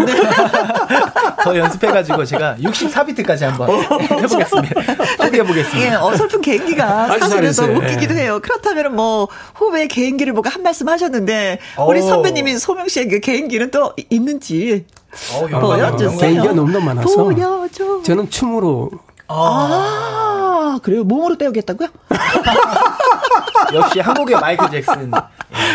[1.43, 3.69] 더 연습해가지고 제가 64비트까지 한번
[4.01, 4.81] 해보겠습니다.
[5.21, 5.81] 해보겠습니다.
[5.81, 8.39] 예, 어설픈 개인기가 사실은 더 웃기기도 해요.
[8.41, 13.93] 그렇다면 뭐 후배 개인기를 보고 한 말씀 하셨는데 우리 선배님이 소명 씨의 그 개인기는 또
[14.09, 14.85] 있는지
[15.33, 16.17] 어, 보여주세요.
[16.19, 18.01] 개인기가 너무나 많아서 보여줘.
[18.03, 18.89] 저는 춤으로
[19.27, 21.03] 아, 그래요?
[21.03, 21.87] 몸으로 때우겠다고요?
[23.73, 25.11] 역시 한국의 마이클 잭슨.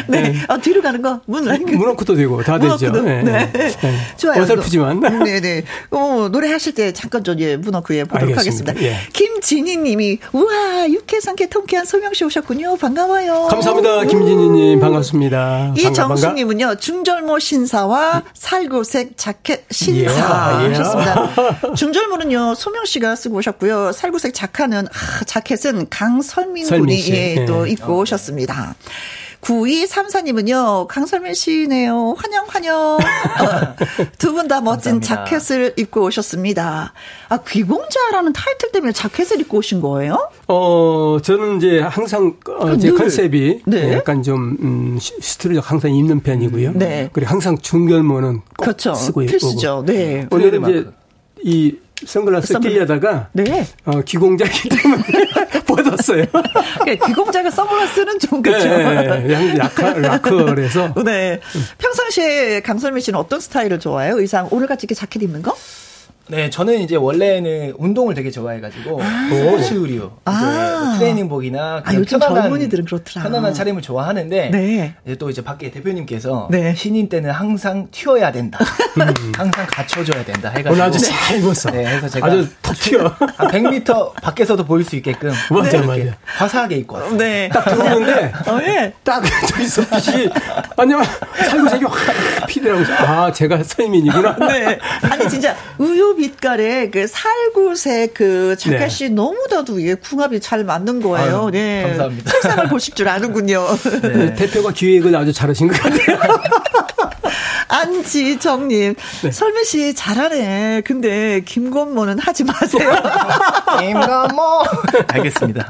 [0.09, 0.23] 네.
[0.23, 0.35] 네.
[0.49, 1.21] 아, 뒤로 가는 거.
[1.27, 1.63] 문워크.
[1.63, 2.91] 문워크도 되고 다 되죠.
[2.91, 3.23] 네.
[3.23, 3.51] 네.
[3.53, 3.73] 네.
[4.17, 4.43] 좋아요.
[4.43, 5.01] 어설프지만.
[5.01, 5.41] 네네.
[5.41, 5.63] 네.
[5.91, 8.73] 어, 노래 하실 때 잠깐 좀 예, 문워크에 보도록 알겠습니다.
[8.73, 8.83] 하겠습니다.
[8.83, 9.09] 예.
[9.13, 12.77] 김진희 님이 우와, 유쾌 상쾌 통쾌한 소명 씨 오셨군요.
[12.77, 13.49] 반가워요.
[13.51, 14.05] 감사합니다.
[14.05, 15.75] 김진희 님 반갑습니다.
[15.77, 16.77] 이정숙 님은요.
[16.77, 20.75] 중절모 신사와 살구색 자켓 신사 예.
[20.75, 21.75] 하셨습니다.
[21.75, 22.55] 중절모는요.
[22.55, 23.93] 소명 씨가 쓰고 오셨고요.
[23.93, 27.71] 살구색 자카는 아, 자켓은 강설민 군이 예, 또 네.
[27.73, 28.75] 입고 오셨습니다.
[29.41, 32.15] 9234님은요, 강설민 씨네요.
[32.19, 32.99] 환영, 환영.
[34.19, 35.39] 두분 다 멋진 감사합니다.
[35.39, 36.93] 자켓을 입고 오셨습니다.
[37.29, 40.29] 아, 귀공자라는 타이틀 때문에 자켓을 입고 오신 거예요?
[40.49, 43.93] 어, 저는 이제 항상, 어, 제 컨셉이 네.
[43.95, 46.73] 약간 좀, 음, 슈트를 항상 입는 편이고요.
[46.75, 47.09] 네.
[47.13, 48.95] 그리고 항상 중절모는 꼭 그렇죠.
[48.95, 49.31] 쓰고 있고.
[49.31, 49.85] 필수죠.
[49.87, 50.27] 네.
[50.31, 50.91] 오늘은 이제
[51.43, 52.71] 이 선글라스 선글...
[52.71, 53.67] 끼려다가 네.
[53.85, 55.03] 어, 귀공자기 때문에
[55.67, 56.25] 벗었어요.
[56.81, 58.69] 그러니까 귀공자가 선글라스는 좀 그렇죠.
[58.69, 59.55] 네, 네.
[59.55, 60.95] 라카, 라커에서.
[61.05, 61.41] 네.
[61.79, 64.19] 평상시에 강설미 씨는 어떤 스타일을 좋아해요?
[64.19, 65.57] 의상 오늘같이 이렇게 자켓 입는 거?
[66.29, 72.43] 네, 저는 이제 원래는 운동을 되게 좋아해가지고 아~ 스포츠 의류, 아~ 트레이닝복이나 아, 요즘 편안한,
[72.43, 73.25] 젊은이들은 그렇더라.
[73.25, 74.95] 편안한 차림을 좋아하는데 네.
[75.07, 76.75] 이제 또 이제 밖에 대표님께서 네.
[76.75, 78.59] 신인 때는 항상 튀어야 된다,
[78.99, 79.33] 음.
[79.37, 81.71] 항상 갖춰줘야 된다 해가지고 오늘 아주 잘 입었어.
[81.71, 83.17] 네, 그래서 제가 아주 턱 튀어.
[83.37, 85.87] 한 100m 밖에서도 보일 수 있게끔 맞아, 네.
[85.87, 86.19] 맞아.
[86.25, 87.17] 화사하게 입고 왔어요.
[87.17, 88.93] 네, 딱 들어오는데 어, 예.
[89.03, 90.29] 딱 저기서 빛이
[90.77, 91.05] 아니면
[91.49, 92.85] 살구색이 확 피더라고.
[92.99, 94.37] 아, 제가 서이민이구나.
[94.47, 99.09] 네, 아니 진짜 우유 빛깔의 그 살구색 그 자켓이 네.
[99.11, 101.43] 너무나도 이게 궁합이 잘 맞는 거예요.
[101.45, 101.83] 아유, 네.
[101.83, 102.31] 감사합니다.
[102.31, 103.67] 색상을 보실 줄 아는군요.
[104.03, 104.35] 네.
[104.35, 106.19] 대표가 기획을 아주 잘하신 것 같아요.
[107.69, 109.31] 안지정님, 네.
[109.31, 110.83] 설미 씨 잘하네.
[110.87, 112.91] 근데 김건모는 하지 마세요.
[113.79, 114.65] 김건모.
[115.09, 115.69] 알겠습니다.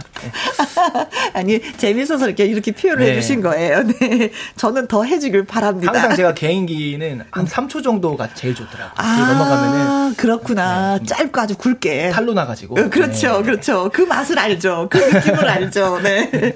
[1.35, 3.13] 아니 재밌어서 이렇게 이렇게 표현을 네.
[3.13, 3.83] 해주신 거예요.
[3.87, 5.93] 네, 저는 더 해주길 바랍니다.
[5.93, 8.93] 항상 제가 개인기는 한 3초 정도가 제일 좋더라고요.
[8.97, 10.99] 아, 넘어가면은 그렇구나.
[10.99, 11.05] 네.
[11.07, 12.79] 짧고 아주 굵게 탈로 나가지고.
[12.79, 13.43] 어, 그렇죠, 네.
[13.45, 13.91] 그렇죠.
[13.93, 14.89] 그 맛을 알죠.
[14.91, 16.01] 그 느낌을 알죠.
[16.03, 16.55] 네.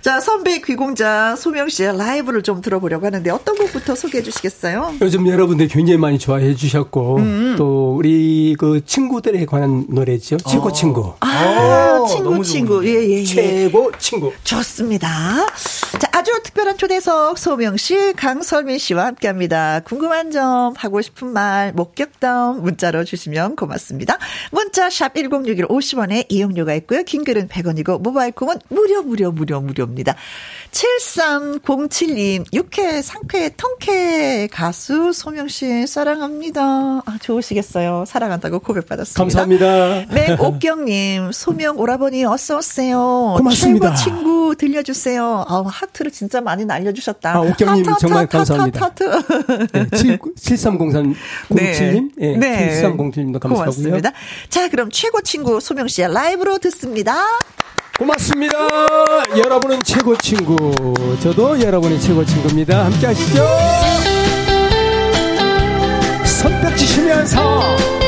[0.00, 4.94] 자 선배 귀공자 소명 씨의 라이브를 좀 들어보려고 하는데 어떤 곡부터 소개해 주시겠어요?
[5.02, 7.54] 요즘 여러분들 굉장히 많이 좋아해 주셨고 음.
[7.58, 10.36] 또 우리 그 친구들에 관한 노래죠.
[10.38, 10.72] 최고 어.
[10.72, 11.12] 친구.
[11.20, 12.86] 아, 오, 친구 친구.
[12.86, 13.69] 예, 예, 예.
[13.70, 14.32] 최고 친구.
[14.42, 15.08] 좋습니다.
[15.98, 19.80] 자, 아주 특별한 초대석 소명 씨, 강설민 씨와 함께 합니다.
[19.84, 24.18] 궁금한 점, 하고 싶은 말, 목격담 문자로 주시면 고맙습니다.
[24.50, 27.04] 문자 샵 1061 50원에 이용료가 있고요.
[27.04, 30.16] 긴 글은 100원이고 모바일 콩은 무료 무료 무료 무료입니다.
[30.72, 36.62] 7307님, 육회, 상쾌, 통쾌 가수 소명 씨 사랑합니다.
[36.62, 38.04] 아, 좋으시겠어요.
[38.06, 39.20] 사랑한다고 고백받았습니다.
[39.20, 40.06] 감사합니다.
[40.12, 43.34] 네, 옥경님, 소명 오라버니 어서 오세요.
[43.36, 43.49] 고맙습니다.
[43.50, 45.44] 최고 친구 들려주세요.
[45.46, 47.34] 아 하트를 진짜 많이 날려주셨다.
[47.34, 48.84] 아, 옥경님 하트, 정말 하트, 감사합니다.
[48.84, 49.66] 하트, 하트.
[49.72, 49.86] 네,
[50.36, 51.14] 7303,
[51.50, 52.10] 07님.
[52.16, 52.36] 네.
[52.36, 52.82] 네.
[52.82, 53.56] 7307님도 감사하고요.
[53.56, 54.12] 고맙습니다.
[54.48, 57.24] 자, 그럼 최고 친구 소명 씨의 라이브로 듣습니다.
[57.98, 58.56] 고맙습니다.
[59.36, 60.56] 여러분은 최고 친구.
[61.22, 62.86] 저도 여러분의 최고 친구입니다.
[62.86, 63.46] 함께 하시죠.
[66.24, 67.99] 손뼉 치시면서.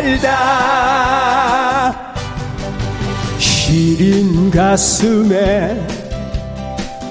[0.00, 1.94] 달다.
[3.38, 5.78] 시린 가슴에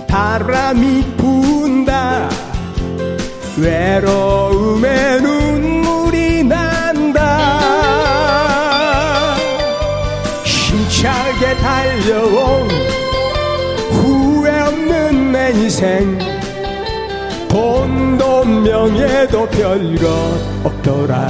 [0.08, 2.30] 바람이 분다.
[3.58, 7.40] 외로움에 눈물이 난다.
[10.44, 12.68] 힘차게 달려온
[13.92, 16.18] 후회 없는 내 인생.
[17.50, 20.06] 돈도 명예도 별것
[20.64, 21.30] 없더라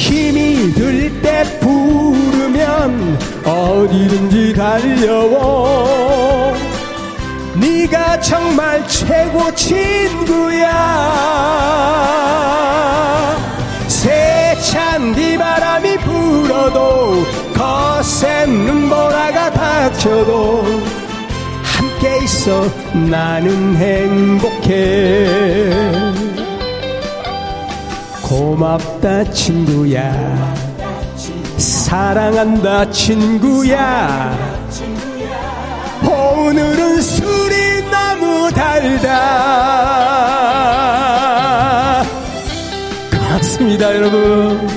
[0.00, 6.54] 힘이 들 때 부르면 어디든지 달려오
[7.54, 10.70] 네가 정말 최고 친구야.
[13.88, 20.64] 세찬 비바람이 불어도 거센 눈보라가 닥쳐도
[21.62, 22.64] 함께 있어.
[22.94, 25.26] 나는 행복해
[28.30, 30.54] 고맙다 친구야.
[31.56, 34.38] 사랑한다 친구야.
[36.04, 39.10] 오늘은 술이 너무 달다.
[43.10, 44.68] 고맙습니다 여러분.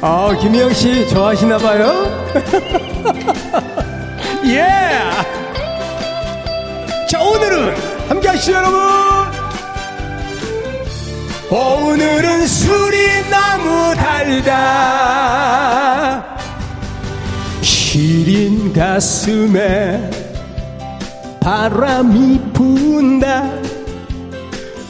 [0.00, 1.92] 아 김희영 씨 좋아하시나 봐요?
[4.46, 4.64] 예.
[7.06, 7.74] 자 오늘은
[8.08, 9.05] 함께 하시죠 여러분
[11.50, 15.26] 오늘은 술이 너무 달다.
[17.60, 20.10] 시린 가슴에
[21.40, 23.48] 바람이 분다.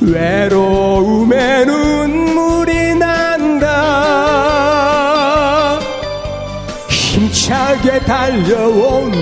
[0.00, 3.76] 외로움에 눈물이 난다.
[6.88, 9.12] 힘차게 달려온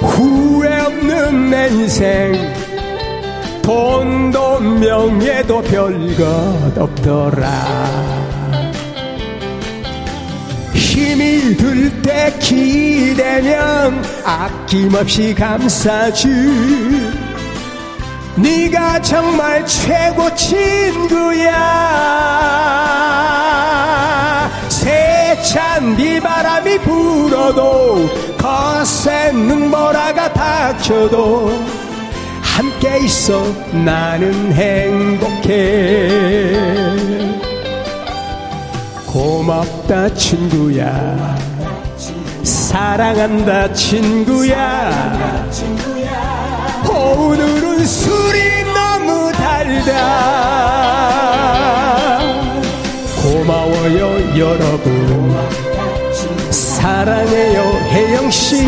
[0.00, 2.55] 후회 없는 내 인생
[3.66, 7.50] 돈도 명예도 별것 없더라.
[10.72, 16.28] 힘이 들 때 기대면 아낌없이 감싸주.
[18.36, 21.52] 네가 정말 최고 친구야.
[24.68, 31.85] 세찬 비바람이 불어도 거센 눈보라가 닥쳐도
[32.56, 33.44] 함께 있어.
[33.84, 36.08] 나는 행복해.
[39.04, 41.36] 고맙다 친구야.
[42.42, 45.46] 사랑한다 친구야.
[46.88, 49.92] 오늘은 술이 너무 달다.
[53.22, 55.36] 고마워요 여러분.
[56.50, 58.66] 사랑해요 혜영씨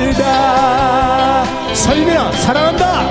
[0.00, 1.44] 달다.
[1.74, 3.10] 설미야 사랑한다.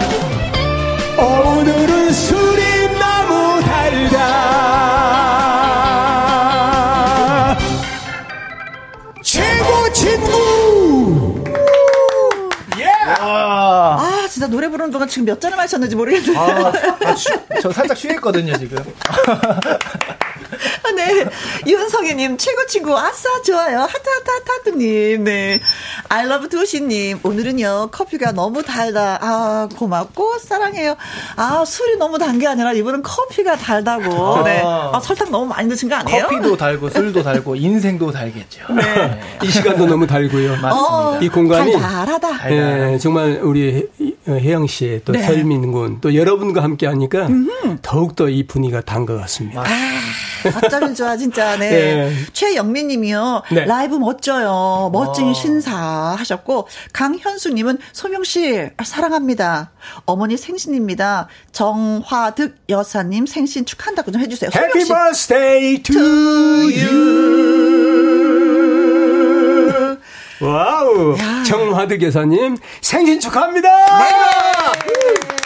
[1.19, 4.39] 오늘은 술이 너무 달다.
[9.21, 11.43] 최고 친구!
[12.79, 12.87] 예!
[13.19, 16.39] 아, 진짜 노래 부르는 동안 지금 몇 잔을 마셨는지 모르겠는데.
[16.39, 16.73] 아,
[17.05, 17.15] 아,
[17.61, 18.83] 저 살짝 취했거든요, 지금.
[20.99, 21.25] 아, 네.
[21.67, 23.79] 윤성희님, 최고 친구, 아싸, 좋아요.
[23.81, 25.23] 하트, 하트, 하트, 하트님.
[25.23, 25.59] 네.
[26.09, 29.19] 알러브 두시님, 오늘은요, 커피가 너무 달다.
[29.21, 30.95] 아, 고맙고, 사랑해요.
[31.35, 34.37] 아, 술이 너무 단 게 아니라, 이분은 커피가 달다고.
[34.37, 34.43] 아.
[34.43, 34.61] 네.
[34.63, 36.27] 아, 설탕 너무 많이 드신 거 아니에요?
[36.27, 38.65] 커피도 달고, 술도 달고, 인생도 달겠죠.
[38.73, 38.81] 네.
[38.81, 39.21] 네.
[39.43, 40.51] 이 시간도 너무 달고요.
[40.51, 40.75] 맞습니다.
[40.75, 41.71] 어, 이 공간이.
[41.73, 42.47] 달달하다.
[42.47, 43.87] 네, 정말 우리
[44.37, 45.21] 혜영 씨, 또 네.
[45.23, 47.27] 설민 군, 또 여러분과 함께 하니까,
[47.81, 49.61] 더욱더 이 분위기가 단 것 같습니다.
[49.65, 49.65] 아,
[50.63, 51.57] 어쩌면 좋아, 진짜.
[51.57, 51.69] 네.
[52.09, 52.13] 네.
[52.33, 53.43] 최영민 님이요.
[53.51, 53.65] 네.
[53.65, 54.89] 라이브 멋져요.
[54.93, 55.33] 멋진 어.
[55.33, 55.75] 신사
[56.17, 59.71] 하셨고, 강현수 님은 소명 씨, 사랑합니다.
[60.05, 61.27] 어머니 생신입니다.
[61.51, 64.49] 정화득 여사님 생신 축하한다고 좀 해주세요.
[64.53, 65.99] Happy birthday to
[66.69, 68.38] you.
[70.41, 71.17] 와우.
[71.17, 71.43] 야.
[71.43, 73.69] 정화득 여사님 생신 축하합니다.
[73.99, 75.39] 네.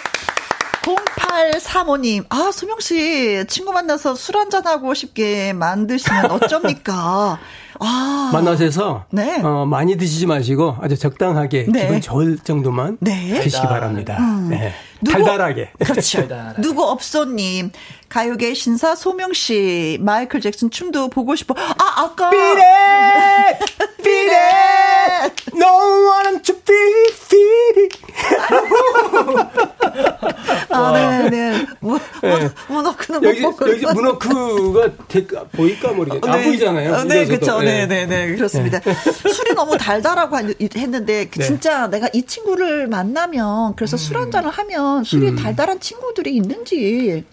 [0.83, 7.39] 0835님, 아, 소명씨, 친구 만나서 술 한잔하고 싶게 만드시면 어쩝니까?
[7.79, 8.29] 아.
[8.33, 9.41] 만나셔서 네.
[9.41, 11.81] 어, 많이 드시지 마시고 아주 적당하게 네.
[11.81, 13.39] 기분 좋을 정도만 네.
[13.41, 14.17] 드시기 바랍니다.
[14.19, 14.49] 음.
[14.49, 14.73] 네.
[15.03, 15.71] 누구, 달달하게.
[15.85, 16.27] 그렇죠.
[16.59, 17.71] 누구 없소님
[18.09, 21.55] 가요계 신사 소명 씨 마이클 잭슨 춤도 보고 싶어.
[21.57, 23.59] 아 아까 비레
[24.03, 24.37] 비레
[25.55, 25.67] No
[26.09, 26.75] one to be
[27.11, 27.89] feeling.
[30.69, 31.65] 아, 네, 네.
[31.79, 36.27] 뭐, 뭐, 뭐, 너 문어크는 여기, 여기 문어크가 될까, 보일까 모르겠네.
[36.27, 36.39] 어, 네.
[36.39, 36.93] 안 보이잖아요.
[36.93, 37.59] 어, 네, 그렇죠.
[37.61, 38.79] 네, 네, 네, 그렇습니다.
[38.79, 38.93] 네.
[39.31, 40.37] 술이 너무 달다라고
[40.75, 41.43] 했는데 네.
[41.43, 43.97] 진짜 내가 이 친구를 만나면 그래서 음.
[43.97, 45.35] 술 한 잔을 하면 술이 음.
[45.35, 47.23] 달달한 친구들이 있는지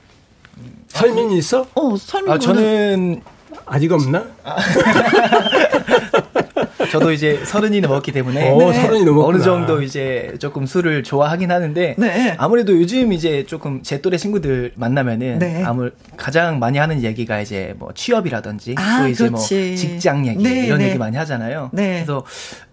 [0.88, 1.66] 설민이 있어?
[1.74, 2.32] 어, 설민.
[2.32, 3.22] 아, 저는
[3.66, 4.26] 아직 없나?
[6.90, 9.28] 저도 이제 서른이 넘었기 때문에 오, 어, 서른이 넘었구나.
[9.28, 12.34] 어느 정도 이제 조금 술을 좋아하긴 하는데 네.
[12.38, 15.62] 아무래도 요즘 이제 조금 제 또래 친구들 만나면은 네.
[15.64, 19.66] 아무 가장 많이 하는 얘기가 이제 뭐 취업이라든지 아, 또 이제 뭐 그렇지.
[19.68, 20.88] 뭐 직장 얘기 네, 이런 네.
[20.88, 21.70] 얘기 많이 하잖아요.
[21.72, 22.04] 네.
[22.04, 22.24] 그래서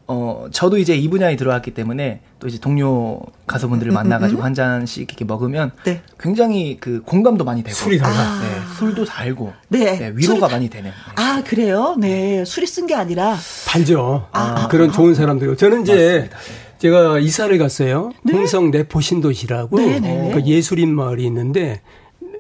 [0.10, 4.46] 어, 저도 이제 이 분야에 들어왔기 때문에 또 이제 동료 가수분들을 음, 음, 만나가지고 음,
[4.46, 6.02] 한 잔씩 이렇게 먹으면 네.
[6.18, 8.16] 굉장히 그 공감도 많이 되고 술이 달라.
[8.18, 8.42] 아.
[8.42, 9.98] 네, 술도 달고 네.
[9.98, 10.92] 네 위로가 많이 되는.
[10.92, 10.96] 네.
[11.16, 11.96] 아 그래요?
[12.00, 13.36] 네 술이 쓴 게 아니라
[13.68, 14.28] 달죠.
[14.32, 15.58] 아, 아, 그런 좋은 사람들.
[15.58, 16.38] 저는 이제 맞습니다.
[16.78, 18.12] 제가 이사를 갔어요.
[18.24, 18.32] 네?
[18.34, 21.82] 홍성 내포 신도시라고 그 예술인 마을이 있는데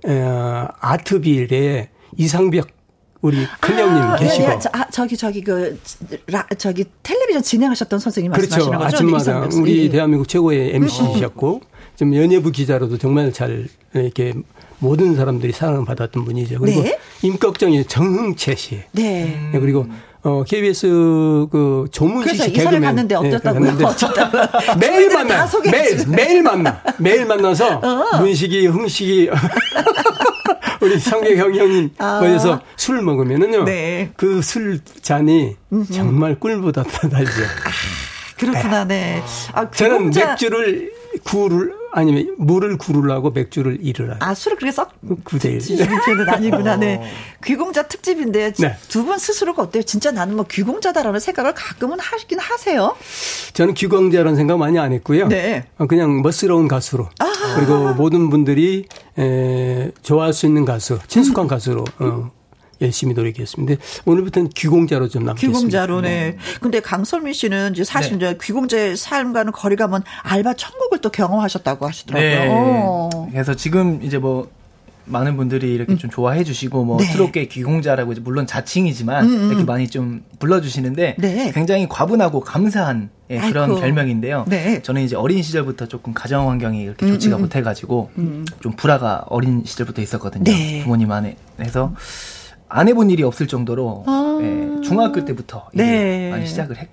[0.05, 2.76] 어, 아트빌에 이상벽
[3.22, 4.47] 우리 큰형님 아, 계시고.
[4.47, 4.59] 네, 네.
[4.59, 5.80] 저, 아, 저 기 저기 그
[6.28, 8.70] 라, 저기 텔레비전 진행하셨던 선생님 그렇죠.
[8.70, 9.32] 말씀하시는 거죠?
[9.32, 9.89] 아침마다 네, 우리 예.
[9.89, 11.61] 대한민국 최고의 MC이셨고
[11.95, 14.34] 좀 연예부 기자로도 정말 잘 이렇게
[14.80, 16.59] 모든 사람들이 사랑을 받았던 분이죠.
[16.59, 16.99] 그리고 네?
[17.24, 18.82] 임꺽정이 정흥채 씨.
[18.91, 19.49] 네.
[19.51, 19.59] 네.
[19.59, 19.88] 그리고
[20.24, 20.86] 어 KBS
[21.51, 22.61] 그 조문식 씨 개그맨.
[22.61, 23.78] 이사를 갔는데 어땠다고요?
[23.78, 23.86] 네,
[24.80, 25.47] 매일 만나.
[25.72, 26.82] 매일 매일 만나.
[26.99, 28.18] 매일 만나서 어.
[28.22, 29.30] 문식이 흥식이
[30.82, 32.19] 우리 성계경 형님 아.
[32.19, 33.63] 거기서 술 먹으면은요.
[33.65, 34.11] 네.
[34.15, 35.55] 그 술 잔이
[35.93, 37.32] 정말 꿀보다 더 달죠.
[37.43, 39.21] 아, 그렇구나, 네.
[39.53, 40.28] 아, 저는 공자...
[40.28, 40.91] 맥주를
[41.24, 44.18] 구를 아니면 물을 구르라고 맥주를 잃으라.
[44.20, 44.91] 아 술을 그렇게 썩
[45.24, 45.59] 구대일.
[45.59, 46.78] 주는 아니구나.
[46.78, 46.97] 네.
[46.97, 47.03] 어.
[47.43, 48.76] 귀공자 특집인데 네.
[48.89, 49.84] 두분 스스로가 어때요?
[49.84, 52.95] 진짜 나는 뭐 귀공자다라는 생각을 가끔은 하시긴 하세요?
[53.53, 55.28] 저는 귀공자라는 생각 많이 안 했고요.
[55.28, 55.65] 네.
[55.78, 57.55] 어, 그냥 멋스러운 가수로 아.
[57.55, 58.86] 그리고 모든 분들이
[59.18, 61.47] 에, 좋아할 수 있는 가수, 친숙한 음.
[61.47, 62.32] 가수로 어,
[62.82, 63.82] 열심히 노력했습니다.
[64.05, 65.57] 오늘부터는 귀공자로 좀 남겠습니다.
[65.57, 66.09] 귀공자로, 네.
[66.09, 66.38] 네.
[66.61, 68.30] 근데 강설민 씨는 이제 사실 네.
[68.30, 72.30] 이제 귀공자의 삶과는 거리가 먼 알바 천국을 또 경험하셨다고 하시더라고요.
[72.30, 72.47] 네.
[72.49, 73.09] 어.
[73.32, 74.49] 그래서 지금 이제 뭐
[75.09, 75.97] 많은 분들이 이렇게 음.
[75.97, 77.05] 좀 좋아해 주시고 뭐 네.
[77.11, 79.47] 트롯계 귀공자라고 이제 물론 자칭이지만 음, 음.
[79.49, 81.51] 이렇게 많이 좀 불러 주시는데 네.
[81.53, 83.82] 굉장히 과분하고 감사한 예, 그런 아이고.
[83.82, 84.45] 별명인데요.
[84.47, 84.82] 네.
[84.82, 87.41] 저는 이제 어린 시절부터 조금 가정 환경이 이렇게 음, 좋지가 음, 음.
[87.43, 88.09] 못해 가지고
[88.61, 90.43] 좀 불화가 어린 시절부터 있었거든요.
[90.43, 90.82] 네.
[90.84, 91.93] 부모님 안에 해서
[92.70, 94.39] 안 해본 일이 없을 정도로 아.
[94.41, 96.30] 예, 중학교 때부터 네.
[96.30, 96.89] 많이 시작을 했.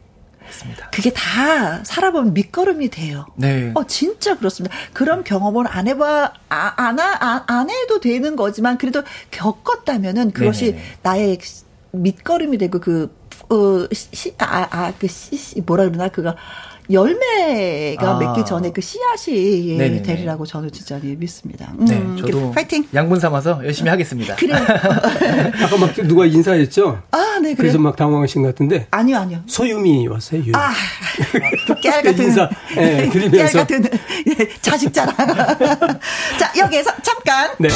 [0.51, 3.27] 습니다 그게 다 살아보면 밑거름이 돼요.
[3.35, 3.73] 네.
[3.75, 4.77] 어, 진짜 그렇습니다.
[4.93, 10.83] 그런 경험을 안 해봐, 아, 안, 안, 안 해도 되는 거지만, 그래도 겪었다면은 그것이 네
[11.03, 11.39] 나의
[11.93, 13.17] 밑거름이 되고, 그,
[13.49, 16.37] 어, 시, 아, 아, 그, 시, 뭐라 그러나, 그거,
[16.91, 18.19] 열매가 아.
[18.19, 21.73] 맺기 전에 그 씨앗이 네 되리라고 저는 진짜 믿습니다.
[21.79, 22.87] 음, 네, 저도 파이팅.
[22.95, 24.35] 양분 삼아서 열심히 하겠습니다.
[24.37, 24.55] 그래.
[25.63, 27.01] 아까 막 누가 인사했죠?
[27.11, 27.55] 아, 네, 그래.
[27.55, 28.87] 그래서 막 당황하신 것 같은데.
[28.91, 29.41] 아니요, 아니요.
[29.47, 30.41] 소유미 왔어요.
[30.41, 30.53] 유미.
[30.55, 30.73] 아,
[31.83, 32.49] 깨알 같은 인사.
[32.75, 33.37] 네, 드리면서.
[33.37, 33.85] 깨알 같은
[34.29, 35.15] 예, 자식 자랑.
[36.39, 37.51] 자, 여기에서 잠깐.
[37.59, 37.69] 네.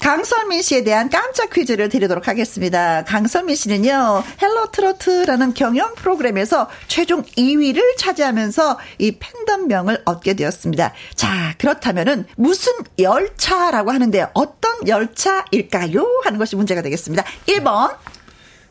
[0.00, 3.04] 강설민 씨에 대한 깜짝 퀴즈를 드리도록 하겠습니다.
[3.04, 10.92] 강설민 씨는요, 헬로 트로트라는 경연 프로그램에서 최종 2위를 차지하면서 이 팬덤명을 얻게 되었습니다.
[11.14, 16.22] 자, 그렇다면은 무슨 열차라고 하는데 어떤 열차일까요?
[16.24, 17.24] 하는 것이 문제가 되겠습니다.
[17.46, 17.96] 1번.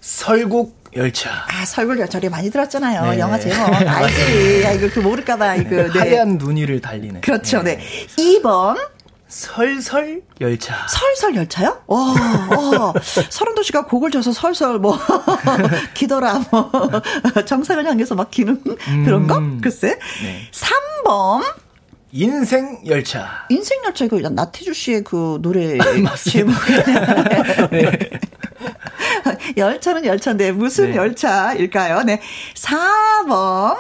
[0.02, 1.30] 설국 열차.
[1.48, 3.12] 아, 설국 열차 우리 많이 들었잖아요.
[3.12, 3.20] 네.
[3.20, 3.58] 영화 제목.
[3.74, 4.64] 알지.
[4.66, 5.76] 아, 이거 그 모를까봐, 이거.
[5.92, 6.00] 네.
[6.00, 7.22] 하얀 눈 위를 달리는.
[7.22, 7.62] 그렇죠.
[7.62, 7.78] 네.
[7.78, 8.08] 네.
[8.18, 8.95] 2번.
[9.36, 10.88] 설설 열차.
[10.88, 11.82] 설설 열차요?
[11.88, 12.94] 와, 와.
[13.30, 14.98] 서른도 씨가 곡을 져서 설설 뭐
[15.94, 16.72] 기더라 뭐
[17.46, 18.64] 정상을 향해서 막 기는
[19.04, 19.38] 그런 거?
[19.40, 19.60] 음.
[19.62, 20.00] 글쎄.
[20.24, 20.50] 네.
[20.54, 21.44] 3번
[22.14, 23.46] 인생 열차.
[23.50, 25.78] 인생 열차 이거 나태주 씨의 그 노래
[26.24, 26.56] 제목.
[27.72, 27.92] 네.
[29.58, 30.96] 열차는 열차인데 무슨 네.
[30.96, 32.04] 열차일까요?
[32.04, 32.22] 네.
[32.54, 33.76] 4번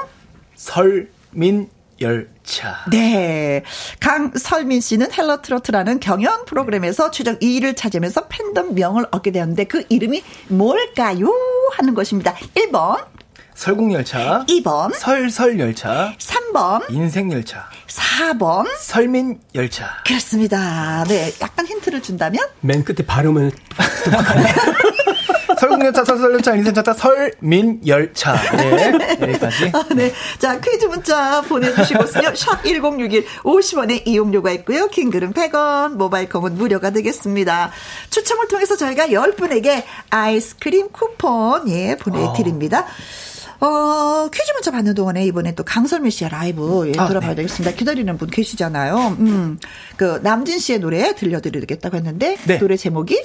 [0.54, 1.70] 설민
[2.02, 2.84] 열차.
[2.92, 3.64] 네.
[4.00, 10.24] 강설민 씨는 헬로 트로트라는 경연 프로그램에서 최종 2위를 차지하면서 팬덤 명을 얻게 되었는데 그 이름이
[10.50, 11.28] 뭘까요?
[11.74, 12.36] 하는 것입니다.
[12.56, 13.06] 1번.
[13.54, 14.46] 설국열차.
[14.50, 14.94] 2번.
[14.94, 16.14] 설설열차.
[16.18, 16.92] 3번.
[16.92, 17.70] 인생열차.
[17.88, 18.68] 4번.
[18.78, 20.04] 설민열차.
[20.06, 21.06] 그렇습니다.
[21.08, 21.32] 네.
[21.42, 22.46] 약간 힌트를 준다면?
[22.60, 23.52] 맨 끝에 발음을.
[25.60, 28.36] 설국열차, 설설열차, 인생열차, 설민열차.
[28.56, 29.18] 네.
[29.22, 29.72] 여기까지.
[29.74, 30.12] 아, 네.
[30.40, 32.06] 자, 퀴즈 문자 보내주시고요.
[32.36, 34.88] 샵 1061 50원의 이용료가 있고요.
[34.88, 37.72] 킹글은 100원, 모바일 컴은 무료가 되겠습니다.
[38.10, 42.82] 추첨을 통해서 저희가 10분에게 아이스크림 쿠폰, 예, 보내드립니다.
[42.82, 43.35] 어.
[43.66, 47.36] 어, 퀴즈 문자 받는 동안에 이번에 또 강설미 씨의 라이브 예, 아, 들어봐야 네.
[47.38, 47.76] 되겠습니다.
[47.76, 49.18] 기다리는 분 계시잖아요.
[49.20, 49.60] 음,
[49.98, 52.60] 그 남진 씨의 노래 들려드리겠다고 했는데 네.
[52.60, 53.24] 노래 제목이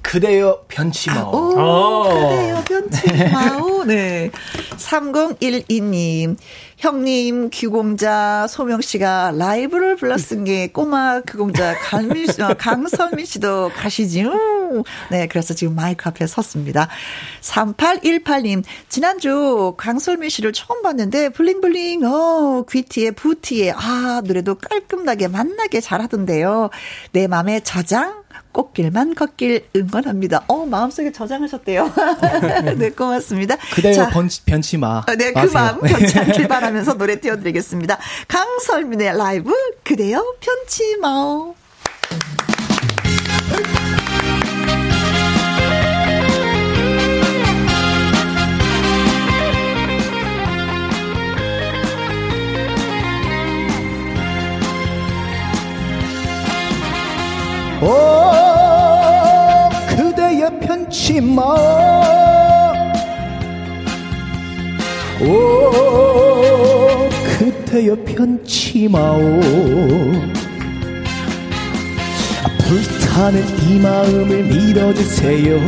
[0.00, 1.58] 그대여 변치 마오.
[1.58, 2.08] 아, 오, 오.
[2.08, 3.84] 그대여 변치 마오.
[3.84, 4.30] 네.
[4.76, 6.36] 3012님.
[6.82, 14.82] 형님, 귀공자 소명 씨가 라이브를 불렀은 게 꼬마 귀공자 강민 씨, 어, 강선미 씨도 가시지요.
[15.08, 16.88] 네, 그래서 지금 마이크 앞에 섰습니다.
[17.40, 26.70] 3818님, 지난주 강설미 씨를 처음 봤는데 블링블링, 어, 귀티에 부티에, 아, 노래도 깔끔하게 만나게 잘하던데요.
[27.12, 28.21] 내 맘에 저장
[28.52, 30.44] 꽃길만 걷길 응원합니다.
[30.48, 31.92] 어, 마음속에 저장하셨대요.
[32.78, 33.56] 네, 고맙습니다.
[33.74, 34.98] 그대여 자, 변치, 변치 마.
[34.98, 37.98] 어, 네, 그 마음 변치 않길 바라면서 노래 띄워드리겠습니다.
[38.28, 39.52] 강설민의 라이브,
[39.82, 41.54] 그대여 변치 마오.
[57.82, 58.11] 오
[60.92, 61.56] 편치 마오
[65.22, 69.40] 오 그대여 편치 마오.
[72.58, 75.58] 불타는 이 마음을 믿어주세요.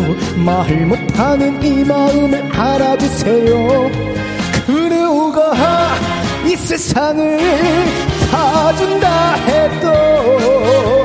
[0.44, 3.90] 말 못하는 이 마음을 알아주세요.
[4.66, 5.94] 그 누가
[6.44, 7.38] 이 세상을
[8.30, 11.03] 다 준다 해도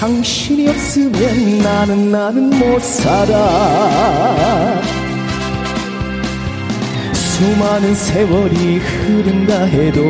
[0.00, 4.80] 당신이 없으면 나는 나는 못 살아.
[7.12, 10.00] 수많은 세월이 흐른다 해도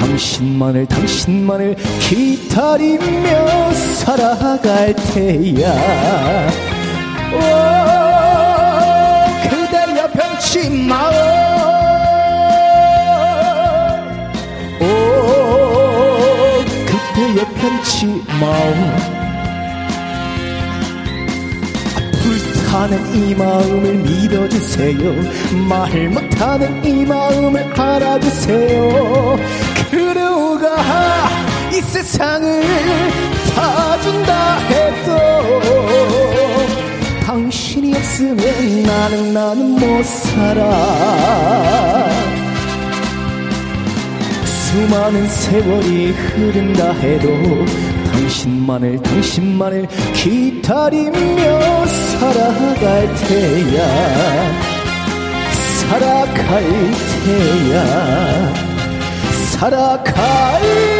[0.00, 6.48] 당신만을 당신만을 기다리며 살아갈 테야.
[7.34, 7.38] 오
[9.48, 11.43] 그대여 변치 마오 오
[17.44, 18.06] 그대여 변치
[18.40, 18.74] 마오
[22.22, 24.98] 불타는 이 마음을 믿어주세요.
[25.68, 29.36] 말 못하는 이 마음을 알아주세요.
[29.90, 31.28] 그누가
[31.72, 32.62] 이 세상을
[33.54, 35.60] 다 준다 해도
[37.24, 40.64] 당신이 없으면 나는 나는 못 살아
[44.74, 47.28] 수많은 세월이 흐른다 해도
[48.10, 53.86] 당신만을 당신만을 기다리며 살아갈 테야.
[55.78, 56.64] 살아갈
[57.24, 58.54] 테야.
[59.52, 60.93] 살아갈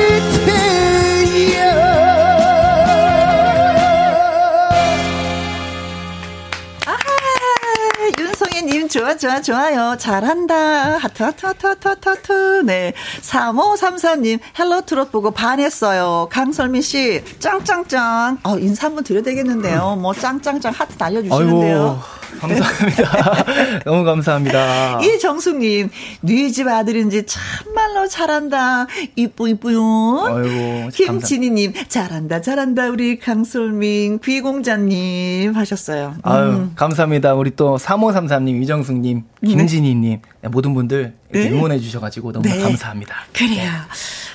[8.95, 9.97] 좋아, 좋아, 좋아요.
[9.99, 10.99] 잘한다.
[10.99, 12.33] 하트, 하트, 하트, 하트, 하트, 하트.
[12.65, 12.93] 네.
[13.23, 16.29] 3533님, 헬로 트롯 보고 반했어요.
[16.31, 18.39] 강설민 씨, 짱짱짱.
[18.45, 19.97] 어, 인사 한번 드려야 되겠는데요.
[19.97, 21.83] 뭐, 짱짱짱 하트 날려주시는데요.
[21.83, 22.24] 아이고.
[22.41, 23.45] 감사합니다.
[23.85, 25.01] 너무 감사합니다.
[25.03, 25.91] 이정숙님,
[26.21, 28.87] 뉘집 아들인지 참말로 잘한다.
[29.16, 30.24] 이쁘, 이쁘요.
[30.26, 30.89] 아이고.
[30.93, 32.89] 김진희님, 잘한다, 잘한다.
[32.91, 36.16] 우리 강설민, 귀공자님 하셨어요.
[36.22, 36.72] 아유, 음.
[36.76, 37.35] 감사합니다.
[37.35, 40.49] 우리 또 3533님, 이정숙님, 김진희님, 네.
[40.49, 41.51] 모든 분들 네.
[41.51, 42.61] 응원해 주셔가지고 너무 네.
[42.61, 43.14] 감사합니다.
[43.32, 43.55] 그래요.
[43.57, 43.70] 네.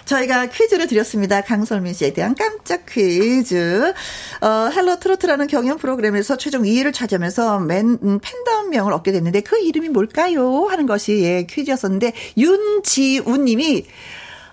[0.10, 1.42] 저희가 퀴즈를 드렸습니다.
[1.42, 3.94] 강설민 씨에 대한 깜짝 퀴즈.
[4.42, 9.90] 어, 헬로 트로트라는 경연 프로그램에서 최종 2위를 차지하면서 맨, 음, 팬덤명을 얻게 됐는데 그 이름이
[9.90, 10.66] 뭘까요?
[10.66, 13.86] 하는 것이 예, 퀴즈였었는데 윤지우 님이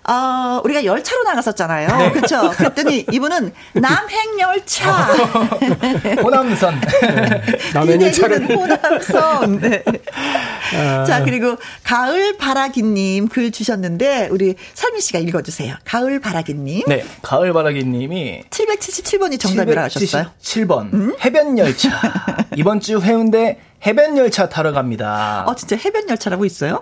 [0.07, 1.87] 어, 우리가 열차로 나갔었잖아요.
[1.97, 2.11] 네.
[2.11, 2.49] 그렇죠.
[2.51, 4.89] 그랬더니 이분은 남행 열차.
[6.23, 6.79] 호남선.
[7.73, 9.59] 남행 열차는 호남선.
[9.59, 9.83] 네.
[10.75, 11.03] 아.
[11.05, 15.75] 자, 그리고 가을 바라기님 글 주셨는데 우리 설미 씨가 읽어주세요.
[15.83, 16.83] 가을 바라기님.
[16.87, 20.31] 네, 가을 바라기님이 777번이 정답이라 하셨어요.
[20.41, 21.15] 7번 음?
[21.23, 21.89] 해변 열차.
[22.55, 25.43] 이번 주 해운대 해변 열차 타러 갑니다.
[25.47, 26.81] 어, 진짜 해변 열차라고 있어요?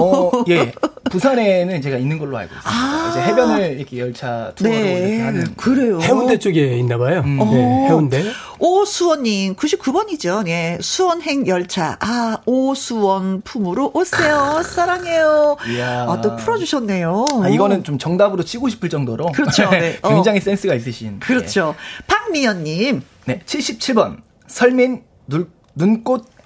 [0.00, 0.72] 어, 예.
[1.10, 2.70] 부산에는 제가 있는 걸로 알고 있습니다.
[2.70, 4.98] 아~ 이제 해변을 이렇게 열차 투어로 네.
[4.98, 5.54] 이렇게 하는.
[5.56, 6.00] 그래요.
[6.00, 7.22] 해운대 쪽에 있나 봐요.
[7.24, 7.38] 음.
[7.38, 8.24] 네, 해운대.
[8.58, 10.44] 오수원님, 99번이죠.
[10.44, 10.78] 네.
[10.80, 11.96] 수원행 열차.
[12.00, 14.62] 아, 오수원 품으로 오세요.
[14.64, 15.56] 사랑해요.
[15.70, 16.06] 이야.
[16.08, 17.24] 아, 또 풀어주셨네요.
[17.42, 19.26] 아, 이거는 좀 정답으로 치고 싶을 정도로.
[19.32, 19.68] 그렇죠.
[19.70, 19.98] 네.
[20.06, 20.42] 굉장히 어.
[20.42, 21.20] 센스가 있으신.
[21.20, 21.74] 그렇죠.
[21.76, 22.04] 네.
[22.06, 23.02] 박미연님.
[23.26, 23.40] 네.
[23.46, 24.18] 77번.
[24.46, 26.37] 설민 눈, 눈꽃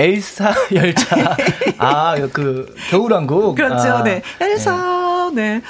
[0.00, 1.36] 엘사 열차.
[1.78, 3.54] 아, 그 겨울왕국.
[3.56, 3.88] 그렇죠.
[3.88, 4.22] 아, 네.
[4.40, 5.30] 엘사.
[5.34, 5.58] 네.
[5.58, 5.62] 네.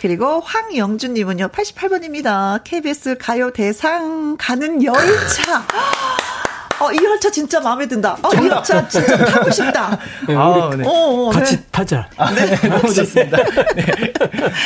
[0.00, 2.62] 그리고 황영준 님은요, 88번입니다.
[2.64, 5.64] KBS 가요 대상 가는 열차.
[6.80, 8.18] 어, 이 열차 진짜 마음에 든다.
[8.22, 9.96] 어, 이 열차 진짜 타고 싶다.
[10.26, 10.84] 네, 아, 네.
[10.84, 11.62] 어, 어, 같이 네.
[11.70, 12.08] 타자.
[12.16, 13.36] 아, 네, 너무 좋습니다.
[13.74, 14.12] 네.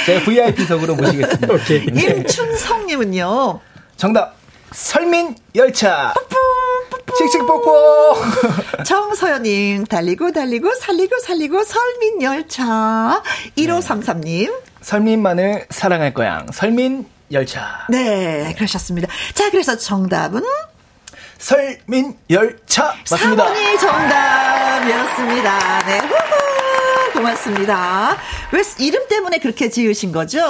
[0.07, 1.53] 제가 VIP석으로 모시겠습니다.
[1.53, 1.85] 오케이.
[1.85, 3.61] 임춘성님은요.
[3.97, 4.37] 정답.
[4.73, 6.15] 설민 열차.
[6.15, 6.46] 뽀뽀.
[7.19, 8.15] 칙칙 뽀뽀.
[8.85, 13.23] 정서연님, 달리고 달리고 살리고 살리고 설민 열차.
[13.57, 14.53] 1533님.
[14.83, 16.45] 설민만을 사랑할 거야.
[16.53, 17.87] 설민 열차.
[17.89, 19.09] 네, 그러셨습니다.
[19.35, 20.43] 자, 그래서 정답은
[21.39, 23.45] 설민 열차 맞습니다.
[23.47, 25.79] 4번이 정답이었습니다.
[25.87, 25.99] 네.
[26.01, 28.17] 후후, 고맙습니다.
[28.53, 30.41] 왜 이름 때문에 그렇게 지으신 거죠?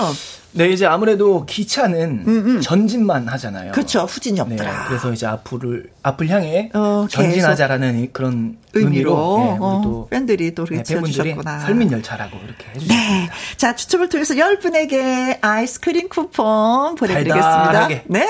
[0.57, 2.61] 네, 이제 아무래도 기차는 음, 음.
[2.61, 3.73] 전진만 하잖아요.
[3.73, 4.01] 그렇죠.
[4.01, 4.71] 후진이 없더라.
[4.71, 10.55] 네, 그래서 이제 앞을 앞을 향해 어, 전진하자라는 그런 의미로, 의미로 네, 어, 또 팬들이
[10.55, 12.95] 또 이렇게 네, 주셨구나 설민 열차라고 이렇게 해주셨습니다.
[12.95, 17.63] 네, 자 추첨을 통해서 10 분에게 아이스크림 쿠폰 보내드리겠습니다.
[17.65, 18.05] 달달하게.
[18.07, 18.27] 네,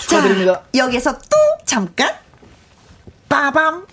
[0.00, 0.52] 축하드립니다.
[0.54, 2.12] 자, 여기서 또 잠깐
[3.28, 3.86] 빠밤.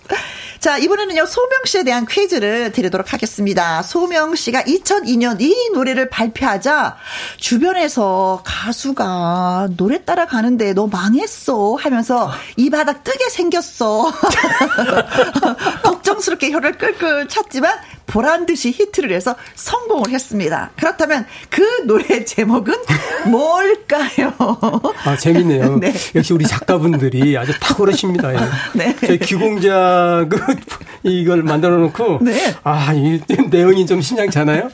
[0.64, 3.82] 자, 이번에는요, 소명 씨에 대한 퀴즈를 드리도록 하겠습니다.
[3.82, 6.96] 소명 씨가 2002년 이 노래를 발표하자
[7.36, 14.10] 주변에서 가수가 노래 따라가는데 너 망했어 하면서 이 바닥 뜨게 생겼어.
[15.84, 20.70] 걱정스럽게 혀를 끌끌 찼지만 보란 듯이 히트를 해서 성공을 했습니다.
[20.76, 22.74] 그렇다면 그 노래 제목은
[23.30, 24.32] 뭘까요?
[25.04, 25.78] 아, 재밌네요.
[25.80, 25.92] 네.
[26.14, 28.30] 역시 우리 작가분들이 아주 탁월하십니다.
[28.74, 28.94] 네.
[29.00, 30.38] 저희 귀공자 그
[31.02, 32.54] 이걸 만들어 놓고 네.
[32.62, 34.68] 아, 이 내용이 좀 심상찮아요?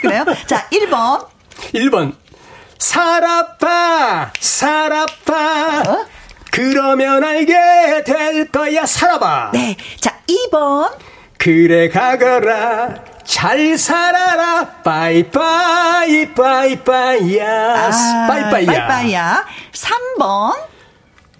[0.00, 0.24] 그래요?
[0.46, 1.26] 자, 1번.
[1.74, 2.12] 1번.
[2.78, 5.82] 살아봐, 살아봐.
[5.86, 6.06] 어?
[6.50, 9.50] 그러면 알게 될 거야, 살아봐.
[9.54, 9.76] 네.
[10.00, 10.90] 자, 2번.
[11.38, 12.94] 그래 가거라.
[13.24, 14.66] 잘 살아라.
[14.84, 17.46] 빠이빠이 빠이빠이야.
[17.48, 18.86] 아, 빠이빠이야.
[18.86, 19.44] 빠이빠이야.
[19.72, 20.54] 3번.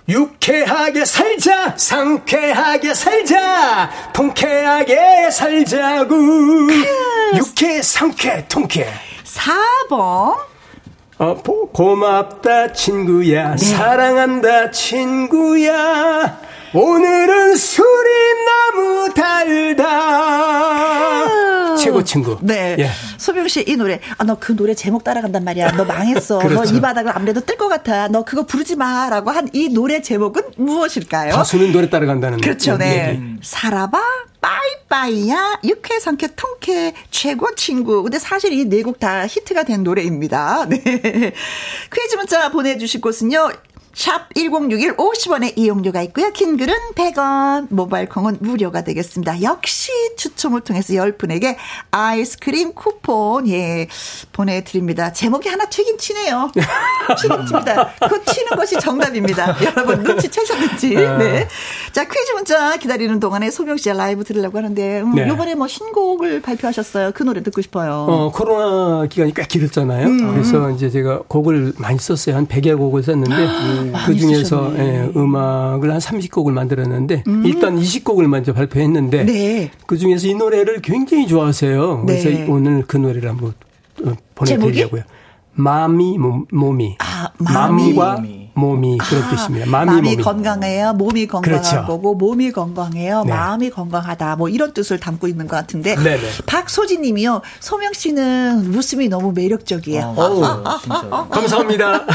[0.08, 1.74] 유쾌하게 살자.
[1.76, 3.90] 상쾌하게 살자.
[4.12, 6.68] 통쾌하게 살자구.
[7.36, 8.86] 유쾌 상쾌 통쾌.
[9.24, 10.36] 4번.
[11.18, 11.34] 어,
[11.72, 13.56] 고맙다 친구야.
[13.56, 13.56] 네.
[13.56, 16.38] 사랑한다 친구야
[16.78, 18.10] 오늘은 술이
[18.74, 19.84] 너무 달다.
[19.88, 21.76] 아.
[21.78, 22.36] 최고 친구.
[22.42, 22.76] 네.
[22.78, 22.90] 예.
[23.16, 23.98] 소병 씨 이 노래.
[24.18, 25.72] 아, 너 그 노래 제목 따라간단 말이야.
[25.72, 26.36] 너 망했어.
[26.44, 26.70] 그렇죠.
[26.72, 28.08] 너이 바닥을 아무래도 뜰 것 같아.
[28.08, 29.08] 너 그거 부르지 마.
[29.08, 31.32] 라고 한 이 노래 제목은 무엇일까요?
[31.32, 32.40] 가수는 노래 따라간다는.
[32.42, 32.76] 그렇죠.
[32.76, 33.18] 네.
[33.18, 33.36] 네.
[33.40, 33.98] 살아봐.
[34.42, 35.60] 빠이빠이야.
[35.64, 38.02] 육회, 상쾌, 통쾌, 최고 친구.
[38.02, 40.66] 근데 사실 이 네 곡 다 히트가 된 노래입니다.
[40.68, 40.76] 네.
[40.82, 43.50] 퀴즈 문자 보내주실 곳은요.
[43.96, 46.30] 샵 1061 50원의 이용료가 있고요.
[46.32, 49.40] 긴 글은 100원, 모바일 콩은 무료가 되겠습니다.
[49.40, 51.56] 역시 추첨을 통해서 10분에게
[51.90, 53.88] 아이스크림 쿠폰 예
[54.32, 55.14] 보내드립니다.
[55.14, 55.64] 제목이 하나.
[55.64, 57.94] 튀긴 튀입니다.
[58.06, 59.56] 그 튀는 것이 정답입니다.
[59.64, 60.94] 여러분 눈치채셨는지.
[60.98, 61.16] 아.
[61.16, 61.48] 네.
[61.92, 65.26] 자 퀴즈 문자 기다리는 동안에 소명 씨의 라이브 들으려고 하는데 음, 네.
[65.26, 67.12] 이번에 뭐 신곡을 발표하셨어요.
[67.14, 68.04] 그 노래 듣고 싶어요.
[68.06, 70.06] 어 코로나 기간이 꽤 길었잖아요.
[70.06, 70.32] 음.
[70.32, 72.36] 그래서 이제 제가 곡을 많이 썼어요.
[72.36, 77.46] 한 100여 곡을 썼는데 그 중에서 예, 음악을 한 30곡을 만들었는데 음.
[77.46, 79.70] 일단 20곡을 먼저 발표했는데 네.
[79.86, 82.04] 그 중에서 이 노래를 굉장히 좋아하세요.
[82.06, 82.46] 그래서 네.
[82.48, 83.54] 오늘 그 노래를 한번
[84.04, 85.02] 어, 보내드리려고요.
[85.54, 86.18] 마음이
[86.50, 88.22] 몸이 아, 마음과
[88.56, 89.66] 몸이 그런 아, 뜻입니다.
[89.70, 90.22] 마음이, 마음이 몸이.
[90.22, 90.92] 건강해요.
[90.94, 91.86] 몸이 건강한 그렇죠.
[91.86, 93.24] 거고 몸이 건강해요.
[93.24, 93.32] 네.
[93.32, 94.36] 마음이 건강하다.
[94.36, 96.20] 뭐 이런 뜻을 담고 있는 것 같은데 네네.
[96.46, 97.42] 박소진 님이요.
[97.60, 100.14] 소명 씨는 웃음이 너무 매력적이에요.
[100.16, 100.80] 아, 아,
[101.10, 102.06] 아, 감사합니다.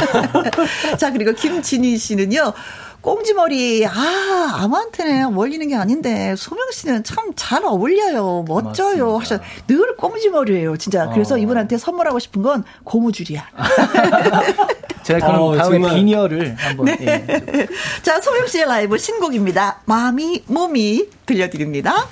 [0.97, 2.53] 자, 그리고 김진희 씨는요.
[3.01, 8.45] 꽁지머리, 아, 아무한테는 어울리는 게 아닌데, 소명 씨는 참 잘 어울려요.
[8.47, 9.17] 멋져요.
[9.17, 9.39] 하셔.
[9.67, 11.09] 늘 꽁지머리예요 진짜.
[11.13, 11.37] 그래서 어.
[11.37, 13.43] 이분한테 선물하고 싶은 건 고무줄이야.
[15.03, 15.95] 제가 그럼 어, 다음에 정말.
[15.95, 16.85] 비니어를 한번.
[16.85, 16.97] 네.
[17.01, 17.67] 예.
[18.03, 19.81] 자, 소명 씨의 라이브 신곡입니다.
[19.85, 22.07] 마음이, 몸이 들려드립니다.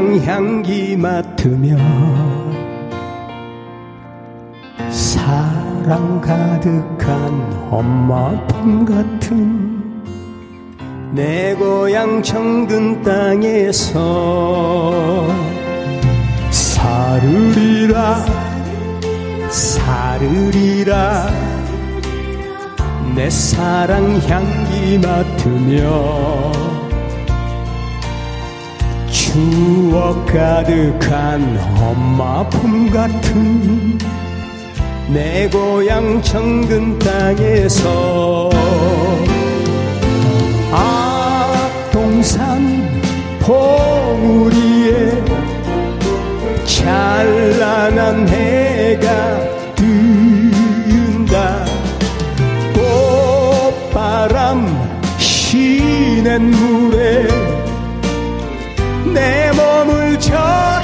[0.00, 1.76] 고향 향기 맡으며
[4.88, 9.82] 사랑 가득한 엄마 품 같은
[11.12, 13.68] 내 고향 정든 땅에서
[16.50, 18.24] 사르리라
[19.50, 21.28] 사르리라.
[23.14, 26.49] 내 사랑 향기 맡으며
[29.32, 33.96] 추억 가득한 엄마 품 같은
[35.06, 38.50] 내 고향 정든 땅에서
[40.72, 42.90] 앞동산
[43.38, 45.12] 봉우리에
[46.64, 49.38] 찬란한 해가
[49.76, 51.64] 뜬다.
[53.94, 54.66] 꽃바람
[55.18, 57.49] 시낸 물에
[59.12, 60.79] 내 몸을 적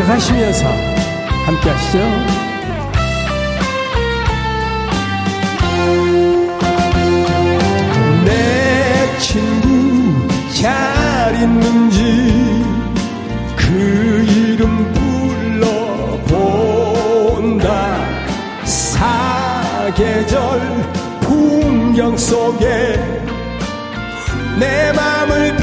[0.00, 0.64] 고향 생각하시면서
[1.44, 1.98] 함께 하시죠.
[8.24, 12.64] 내 친구 잘 있는지
[13.56, 14.92] 그 이름
[16.22, 17.66] 불러본다
[18.64, 20.30] 사계절
[21.20, 23.20] 풍경 속에
[24.58, 25.56] 내 맘을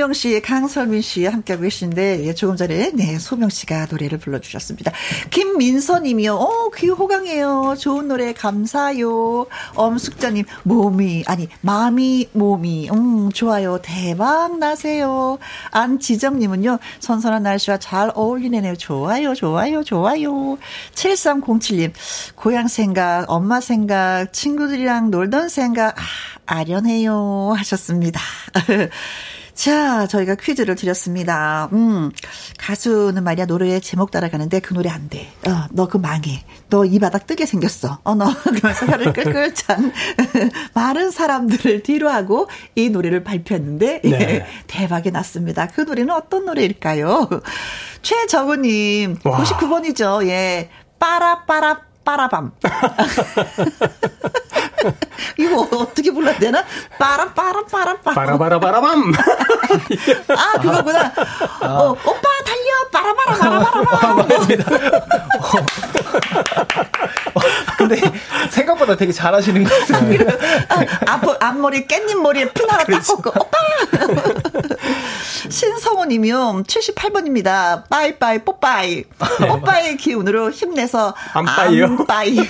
[0.00, 4.92] 소명 씨, 강설민 씨 함께하고 계신데, 예, 조금 전에, 네, 소명 씨가 노래를 불러주셨습니다.
[5.28, 7.74] 김민서 님이요, 어, 귀 호강해요.
[7.78, 9.44] 좋은 노래 감사요.
[9.74, 13.78] 엄숙자님, 몸이, 아니, 마음이, 몸이, 음, 좋아요.
[13.82, 15.38] 대박 나세요.
[15.70, 18.76] 안지정님은요, 선선한 날씨와 잘 어울리네요.
[18.76, 20.56] 좋아요, 좋아요, 좋아요.
[20.94, 21.92] 7307님,
[22.36, 26.02] 고향 생각, 엄마 생각, 친구들이랑 놀던 생각, 아,
[26.46, 27.52] 아련해요.
[27.54, 28.18] 하셨습니다.
[29.64, 31.68] 자, 저희가 퀴즈를 드렸습니다.
[31.74, 32.10] 음,
[32.56, 35.30] 가수는 말이야, 노래 제목 따라가는데 그 노래 안 돼.
[35.46, 36.42] 어, 너 그 망해.
[36.70, 37.98] 너 이 바닥 뜨게 생겼어.
[38.02, 39.92] 어, 너, 그러면서 혀를 끌끌 찬
[40.72, 44.10] 많은 사람들을 뒤로 하고 이 노래를 발표했는데, 네.
[44.12, 45.66] 예, 대박이 났습니다.
[45.66, 47.28] 그 노래는 어떤 노래일까요?
[48.00, 50.26] 최정우님, 99번이죠.
[50.26, 50.70] 예.
[50.98, 52.52] 빠라빠라 빠라밤.
[55.38, 56.64] 이거 어떻게 불러야 되나?
[56.98, 58.14] 빠람 빠람 빠람 빠람.
[58.14, 59.12] 빠라바라바라밤.
[60.36, 61.12] 아 그거구나.
[61.60, 61.66] 아.
[61.66, 64.14] 어, 오빠 달려 빠라바라 빠라바라.
[64.14, 64.64] 맞습니다.
[67.78, 68.00] 근데
[68.50, 70.18] 생각보다 되게 잘하시는 것 같아요.
[70.68, 73.58] 아, 앞, 앞머리 깻잎 머리에 핀 하나 딱 꽂고 오빠.
[75.48, 77.88] 신성호님이요 78번입니다.
[77.88, 79.04] 빠이빠이 뽀빠이.
[79.40, 81.84] 네, 오빠의 기운으로 힘내서 안빠이요.
[81.86, 82.42] 안빠이요.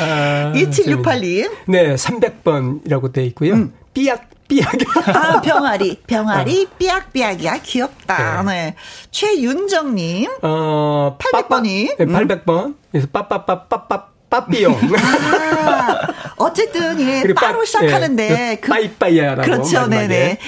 [0.00, 1.50] 아, 2768님.
[1.66, 3.54] 네, 300번이라고 돼 있고요.
[3.54, 3.72] 음.
[3.94, 4.72] 삐약 삐약.
[5.08, 6.02] 아, 병아리.
[6.06, 6.76] 병아리, 어.
[6.78, 7.58] 삐약삐약이야.
[7.62, 8.42] 귀엽다.
[8.44, 8.52] 네.
[8.52, 8.74] 네.
[9.10, 10.30] 최윤정님.
[10.42, 11.96] 어, 800번이.
[11.98, 12.76] 네, 800번.
[12.90, 14.06] 그래서 빠빠빠빠빠.
[14.28, 14.74] 빠삐용.
[14.74, 15.98] 아,
[16.36, 18.50] 어쨌든, 예, 빠로 시작하는데.
[18.50, 19.42] 예, 그, 빠이빠이야라고.
[19.42, 20.38] 그렇죠, 네네.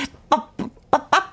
[0.91, 1.28] 빠빠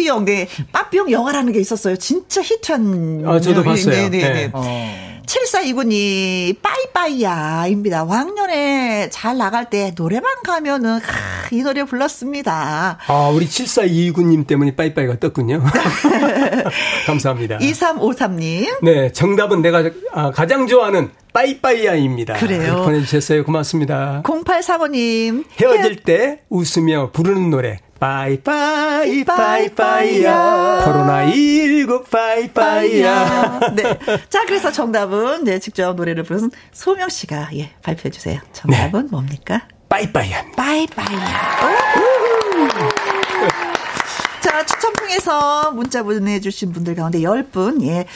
[0.00, 0.24] 빠 빠삐용.
[0.24, 0.48] 네.
[0.72, 1.96] 빠삐용 영화라는 게 있었어요.
[1.96, 3.24] 진짜 히트한.
[3.26, 3.94] 아, 저도 봤어요.
[3.94, 4.18] 네네네.
[4.18, 4.32] 네.
[4.32, 4.50] 네.
[4.52, 5.10] 어.
[5.26, 8.02] 7429님, 빠이빠이야입니다.
[8.02, 12.98] 왕년에 잘 나갈 때 노래방 가면은, 하, 이 노래 불렀습니다.
[13.06, 15.62] 아, 우리 7429님 때문에 빠이빠이가 떴군요.
[17.06, 17.58] 감사합니다.
[17.58, 18.82] 2353님.
[18.82, 22.34] 네, 정답은 내가 아, 가장 좋아하는 빠이빠이야입니다.
[22.34, 22.82] 그래요.
[22.84, 23.44] 보내주셨어요.
[23.44, 24.22] 고맙습니다.
[24.24, 25.44] 0835님.
[25.60, 27.78] 헤어질 때 웃으며 부르는 노래.
[28.00, 33.98] 빠이빠이 빠이빠이야 코로나 19 빠이빠이야 네.
[34.30, 38.40] 자 그래서 정답은 네 직접 노래를 부른 소명 씨가 예 발표해 주세요.
[38.54, 39.08] 정답은 네.
[39.10, 39.68] 뭡니까?
[39.90, 40.52] 빠이빠이야.
[40.56, 41.60] 빠이빠이야.
[44.40, 48.06] 자 추첨 통해서 문자 보내주신 분들 가운데 10분 예.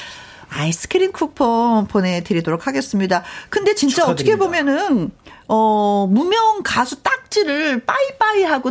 [0.48, 3.22] 아이스크림 쿠폰 보내드리도록 하겠습니다.
[3.50, 4.12] 근데 진짜 축하드립니다.
[4.12, 5.10] 어떻게 보면은,
[5.48, 8.70] 어, 무명 가수 딱지를 빠이빠이 하고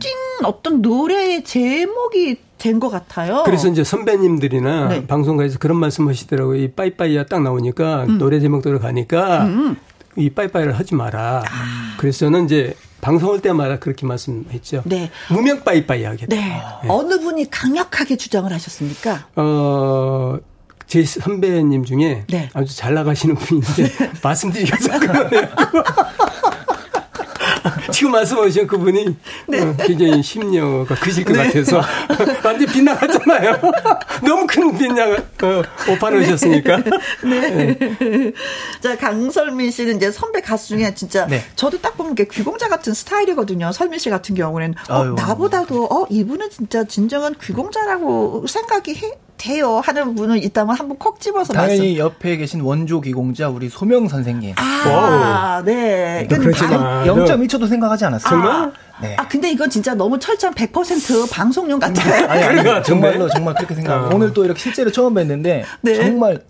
[0.00, 0.10] 찐
[0.44, 3.42] 어떤 노래의 제목이 된 것 같아요.
[3.46, 5.06] 그래서 이제 선배님들이나 네.
[5.06, 6.60] 방송가에서 그런 말씀 하시더라고요.
[6.60, 8.18] 이 빠이빠이야 딱 나오니까 음.
[8.18, 9.76] 노래 제목대로 가니까 음.
[10.16, 11.42] 이 빠이빠이를 하지 마라.
[11.46, 11.94] 아.
[11.96, 14.82] 그래서 저는 이제 방송할 때마다 그렇게 말씀했죠.
[14.84, 15.10] 네.
[15.30, 16.36] 무명 빠이빠이 하겠다.
[16.36, 16.42] 네.
[16.82, 16.88] 네.
[16.88, 19.26] 어느 분이 강력하게 주장을 하셨습니까?
[19.36, 20.36] 어,
[20.86, 22.50] 제 선배님 중에 네.
[22.52, 23.88] 아주 잘 나가시는 분인데
[24.22, 25.48] 말씀드리기가 좀 그러네요.
[27.92, 29.16] 지금 말씀하신 그분이
[29.48, 29.60] 네.
[29.60, 31.46] 어, 굉장히 심려가 크실 것 네.
[31.46, 31.82] 같아서
[32.44, 33.60] 완전 빗나갔잖아요.
[34.24, 36.76] 너무 큰 빗나가 어, 오빠 놓으셨으니까.
[37.24, 37.50] 네.
[37.50, 38.32] 네.
[38.80, 41.42] 자 강설민 씨는 이제 선배 가수 중에 진짜 네.
[41.56, 43.72] 저도 딱 보면 귀공자 같은 스타일이거든요.
[43.72, 49.12] 설민 씨 같은 경우는 어, 나보다도 어 이분은 진짜 진정한 귀공자라고 생각이 해.
[49.40, 51.96] 돼요 하는 분은 있다면 한번 콕 집어서 당연히 말씀.
[51.96, 54.54] 옆에 계신 원조 기공자 우리 소명 선생님.
[54.58, 56.26] 아, 네.
[56.28, 58.30] 그렇지만 0.1초도 생각하지 않았어요.
[58.30, 58.72] 정말?
[59.00, 59.16] 네.
[59.18, 62.28] 아 근데 이건 진짜 너무 철저한 100% 방송용 같아요.
[62.28, 63.94] 아니, 아니, 아니 정말로 정말 그렇게 생각.
[63.94, 64.14] 어.
[64.14, 65.94] 오늘 또 이렇게 실제로 처음 뵀는데 네.
[65.94, 66.42] 정말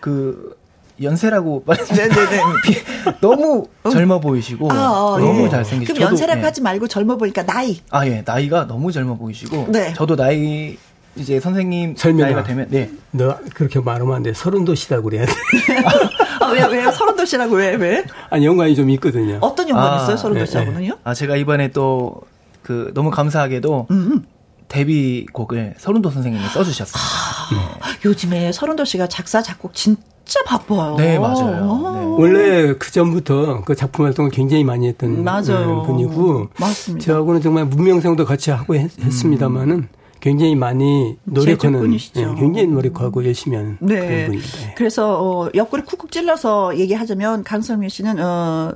[0.00, 0.54] 그
[1.02, 1.64] 연세라고
[1.94, 3.14] 네네네 네, 네.
[3.20, 3.90] 너무 어.
[3.90, 5.48] 젊어 보이시고 아, 아, 너무 예.
[5.50, 6.44] 잘생기시고 그럼 연세라고 예.
[6.44, 9.92] 하지 말고 젊어 보니까 나이 아 예 나이가 너무 젊어 보이시고 네.
[9.94, 10.76] 저도 나이
[11.16, 12.90] 이제 선생님 설명 나이가 되면 네.
[13.10, 14.32] 너 그렇게 말하면 안 돼.
[14.32, 15.32] 서른 도시라고 그래야 돼.
[16.40, 16.90] 아, 왜, 왜요?
[16.92, 18.04] 서른 도시라고 왜, 왜?
[18.30, 19.38] 아니, 연관이 좀 있거든요.
[19.40, 20.16] 어떤 연관이 아, 있어요?
[20.16, 20.94] 서른 도시하고는요?
[20.94, 22.20] 네, 아, 제가 이번에 또,
[22.62, 24.22] 그, 너무 감사하게도, 음.
[24.68, 27.02] 데뷔곡을 서른도 선생님이 써주셨어요.
[27.02, 27.98] 아, 네.
[28.04, 30.96] 요즘에 서른도 씨가 작사, 작곡 진짜 바빠요.
[30.96, 31.94] 네, 맞아요.
[31.94, 32.04] 네.
[32.18, 35.84] 원래 그 전부터 그 작품 활동을 굉장히 많이 했던 맞아요.
[35.86, 37.06] 분이고, 맞습니다.
[37.06, 39.88] 저하고는 정말 문명생도 같이 하고 했, 습니다마는
[40.26, 43.94] 굉장히 많이 노력하는 예, 굉장히 노력하고 열심히 하는 네.
[43.94, 44.62] 그런 분입니다.
[44.62, 44.74] 예.
[44.76, 48.72] 그래서 어, 옆구리 쿡쿡 찔러서 얘기하자면 강성민 씨는 어,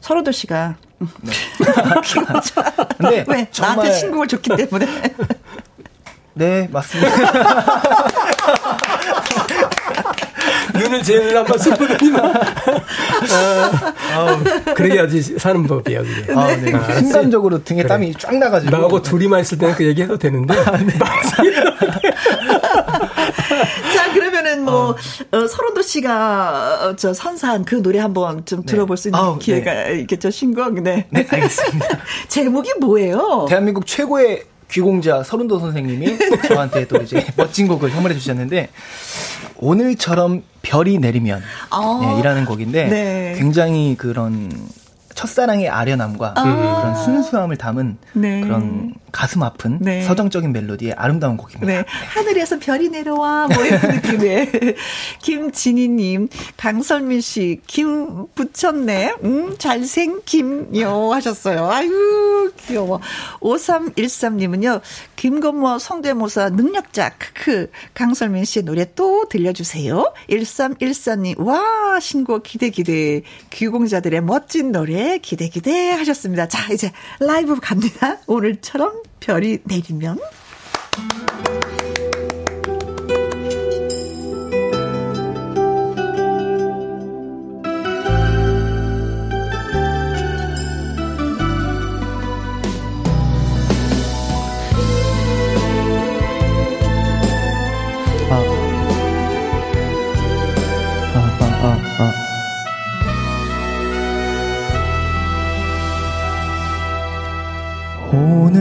[0.00, 1.32] 서로도 씨가 네.
[2.98, 3.76] 근데 왜 정말...
[3.76, 4.86] 나한테 신곡을 줬기 때문에
[6.34, 7.10] 네 맞습니다.
[10.74, 12.32] 눈을 제일 한번 슬프더니만.
[14.14, 14.42] 아,
[14.74, 16.32] 그래야지 사는 법이야, 그게.
[16.32, 16.72] 아, 네.
[16.74, 17.88] 아, 순간적으로 등에 그래.
[17.88, 18.70] 땀이 쫙 나가지고.
[18.70, 20.54] 나하고 둘이만 있을 때는 그 얘기 해도 되는데.
[20.54, 20.92] 아, 네.
[23.94, 24.96] 자, 그러면은 뭐, 어.
[25.32, 28.66] 어, 서른도 씨가, 어, 저, 선사한 그 노래 한번 좀 네.
[28.66, 30.00] 들어볼 수 있는 아우, 기회가 네.
[30.00, 30.80] 있겠죠, 신곡.
[30.82, 31.06] 네.
[31.10, 31.86] 네, 알겠습니다.
[32.28, 33.46] 제목이 뭐예요?
[33.48, 36.16] 대한민국 최고의 귀공자 서른도 선생님이
[36.46, 38.68] 저한테 또 이제 멋진 곡을 선물해 주셨는데
[39.60, 43.34] 오늘처럼 별이 내리면 아, 네, 이라는 곡인데 네.
[43.38, 44.50] 굉장히 그런
[45.20, 48.40] 첫사랑의 아련함과 아~ 그런 순수함을 담은 네.
[48.40, 50.02] 그런 가슴 아픈 네.
[50.02, 51.66] 서정적인 멜로디의 아름다운 곡입니다.
[51.66, 51.84] 네.
[51.86, 54.76] 하늘에서 별이 내려와 뭐 이런 느낌의
[55.20, 59.16] 김진희님, 강설민 씨, 김 붙였네.
[59.24, 61.70] 음 잘생김요 하셨어요.
[61.70, 63.00] 아유 귀여워.
[63.40, 64.80] 5313님은요.
[65.16, 70.14] 김건모 성대모사 능력자 크크 강설민 씨의 노래 또 들려주세요.
[70.30, 76.48] 1314님 와 신곡 기대 기대 귀공자들의 멋진 노래 기대 기대 하셨습니다.
[76.48, 78.18] 자 이제 라이브 갑니다.
[78.26, 80.18] 오늘처럼 별이 내리면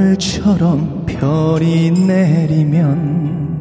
[0.10, 3.60] 오늘처럼 별이 내리면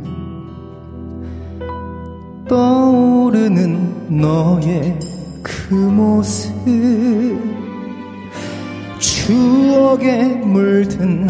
[2.48, 4.98] 떠오르는 너의
[5.42, 6.54] 그 모습
[8.98, 11.28] 추억에 물든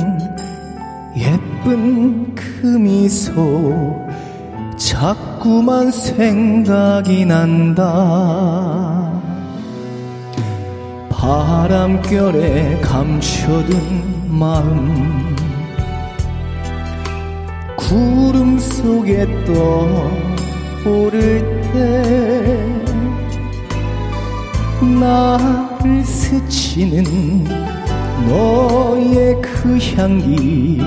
[1.16, 4.06] 예쁜 그 미소
[4.76, 7.84] 자꾸만 생각이 난다.
[11.10, 15.36] 바람결에 감춰둔 마음.
[17.76, 19.26] 구름 속에
[20.84, 21.78] 떠오를 때
[25.00, 27.44] 나를 스치는
[28.28, 30.82] 너의 그 향기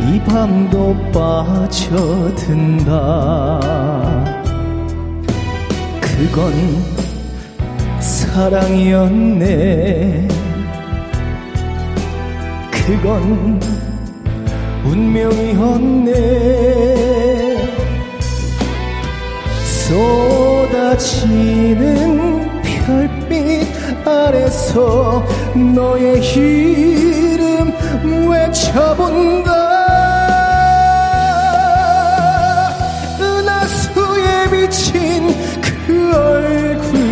[0.00, 2.90] 이 밤도 빠져든다.
[6.00, 6.52] 그건
[8.00, 9.54] 사랑이었네
[12.86, 13.58] 그건
[14.84, 16.12] 운명이었네.
[20.84, 25.24] 쏟아지는 별빛 아래서
[25.74, 27.72] 너의 이름
[28.28, 29.50] 외쳐본다.
[33.18, 35.34] 은하수에 비친
[35.86, 37.03] 그 얼굴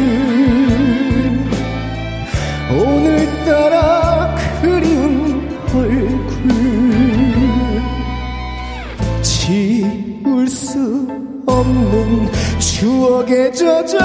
[12.82, 13.96] 추억에 젖어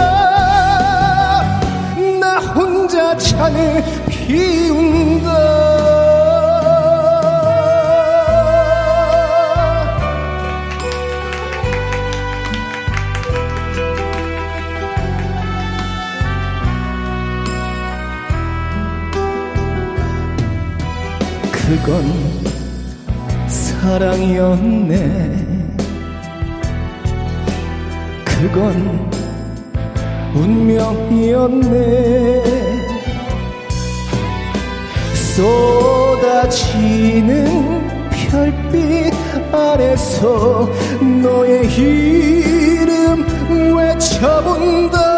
[2.55, 5.31] 혼자 찬을 피운다
[21.51, 22.05] 그건
[23.47, 25.36] 사랑이었네
[28.57, 29.09] 건
[30.33, 31.77] 운명이었네.
[36.15, 37.35] 쏟아지는
[38.09, 39.13] 별빛
[39.53, 40.67] 아래서
[41.21, 43.23] 너의 이름
[43.77, 45.16] 외쳐본다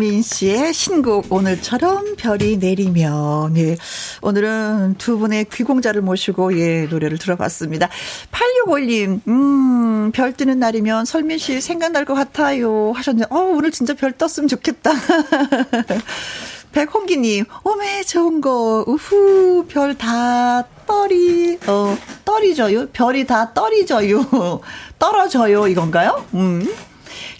[0.00, 3.76] 설민 씨의 신곡 오늘처럼 별이 내리면 예.
[4.22, 7.90] 오늘은 두 분의 귀공자를 모시고 예 노래를 들어봤습니다.
[8.32, 14.12] 8651님 음, 별 뜨는 날이면 설민 씨 생각날 것 같아요 하셨는데 어 오늘 진짜 별
[14.12, 14.90] 떴으면 좋겠다.
[16.72, 22.86] 백홍기님, 오메, 좋은 거, 우후, 별 다 떨이, 어, 떨이져요?
[22.92, 24.60] 별이 다 떨이져요.
[24.98, 26.24] 떨어져요, 이건가요?
[26.34, 26.66] 음.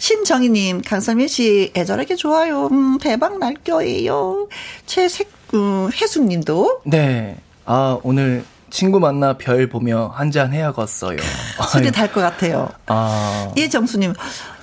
[0.05, 2.65] 신정희님, 강선민 씨, 애절하게 좋아요.
[2.71, 4.47] 음, 대박 날 거예요.
[4.87, 6.81] 최색, 음, 혜숙님도.
[6.85, 7.37] 네.
[7.67, 11.17] 아, 오늘 친구 만나 별 보며 한잔 해야겠어요.
[11.71, 12.69] 술이 달 것 같아요.
[12.87, 13.51] 아.
[13.55, 14.13] 이정수님,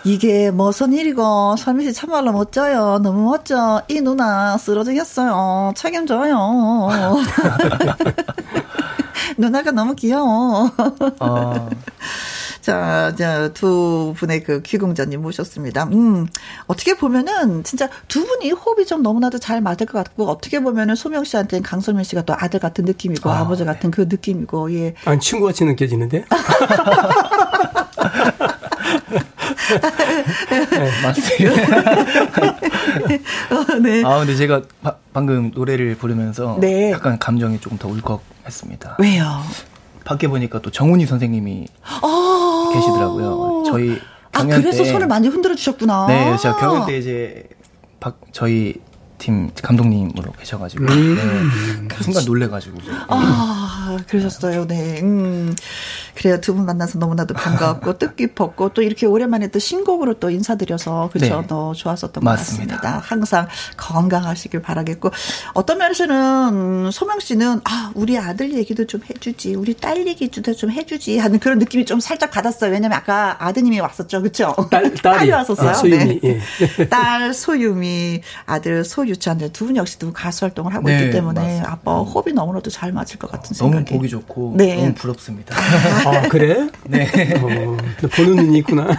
[0.03, 2.99] 이게 무슨 일이고, 설미 씨 참말로 멋져요.
[2.99, 3.82] 너무 멋져.
[3.86, 5.72] 이 누나 쓰러지겠어요.
[5.76, 6.89] 책임져요.
[9.39, 10.68] 누나가 너무 귀여워.
[11.20, 11.68] 아.
[12.68, 15.84] 자, 자, 두 분의 그 귀공자님 모셨습니다.
[15.84, 16.26] 음,
[16.66, 21.24] 어떻게 보면은 진짜 두 분이 호흡이 좀 너무나도 잘 맞을 것 같고, 어떻게 보면은 소명
[21.24, 23.72] 씨한테는 강소명 씨가 또 아들 같은 느낌이고, 아, 버지 네.
[23.72, 24.92] 같은 그 느낌이고, 예.
[25.06, 26.26] 아니, 친구같이 느껴지는데?
[30.70, 31.52] 네, 맞습니다.
[33.50, 34.04] 어, 네.
[34.04, 36.92] 아, 근데 제가 바, 방금 노래를 부르면서 네.
[36.92, 38.96] 약간 감정이 조금 더 울컥했습니다.
[38.98, 39.40] 왜요?
[40.08, 43.62] 밖에 보니까 또 정훈이 선생님이 아~ 계시더라고요.
[43.66, 43.98] 저희
[44.32, 46.06] 아 그래서 때, 손을 많이 흔들어 주셨구나.
[46.06, 47.48] 네, 제가 경연 때 이제
[48.00, 48.74] 박 저희
[49.18, 51.16] 팀 감독님으로 계셔가지고 음.
[51.16, 55.55] 네, 그 순간 놀래가지고 아 그러셨어요 네 음.
[56.14, 56.41] 그래요.
[56.41, 61.41] 두 분 만나서 너무나도 반가웠고 뜻깊었고 또 이렇게 오랜만에 또 신곡으로 또 인사드려서 그렇죠.
[61.43, 61.47] 네.
[61.47, 62.76] 더 좋았었던 맞습니다.
[62.76, 62.99] 것 같습니다.
[63.05, 65.11] 항상 건강하시길 바라겠고
[65.55, 71.18] 어떤 면에서는 소명 씨는 아 우리 아들 얘기도 좀 해주지, 우리 딸 얘기도 좀 해주지
[71.18, 72.70] 하는 그런 느낌이 좀 살짝 받았어요.
[72.72, 74.55] 왜냐면 아까 아드님이 왔었죠, 그렇죠?
[74.70, 75.70] 딸 딸이 왔었어요.
[75.70, 76.20] 아, 소유미.
[76.20, 76.41] 네.
[76.80, 76.89] 예.
[76.89, 81.72] 딸 소유미, 아들 소유찬 두분 역시도 가수 활동을 하고 네, 있기 때문에 맞습니다.
[81.72, 83.78] 아빠 호흡이 너무나도 잘 맞을 것 같은 생각이.
[83.85, 84.76] 너무 보기 좋고 네.
[84.76, 85.57] 너무 부럽습니다.
[86.07, 86.68] 아 그래?
[86.89, 87.09] 네.
[87.43, 87.76] 어,
[88.16, 88.89] 보는 눈이 있구나.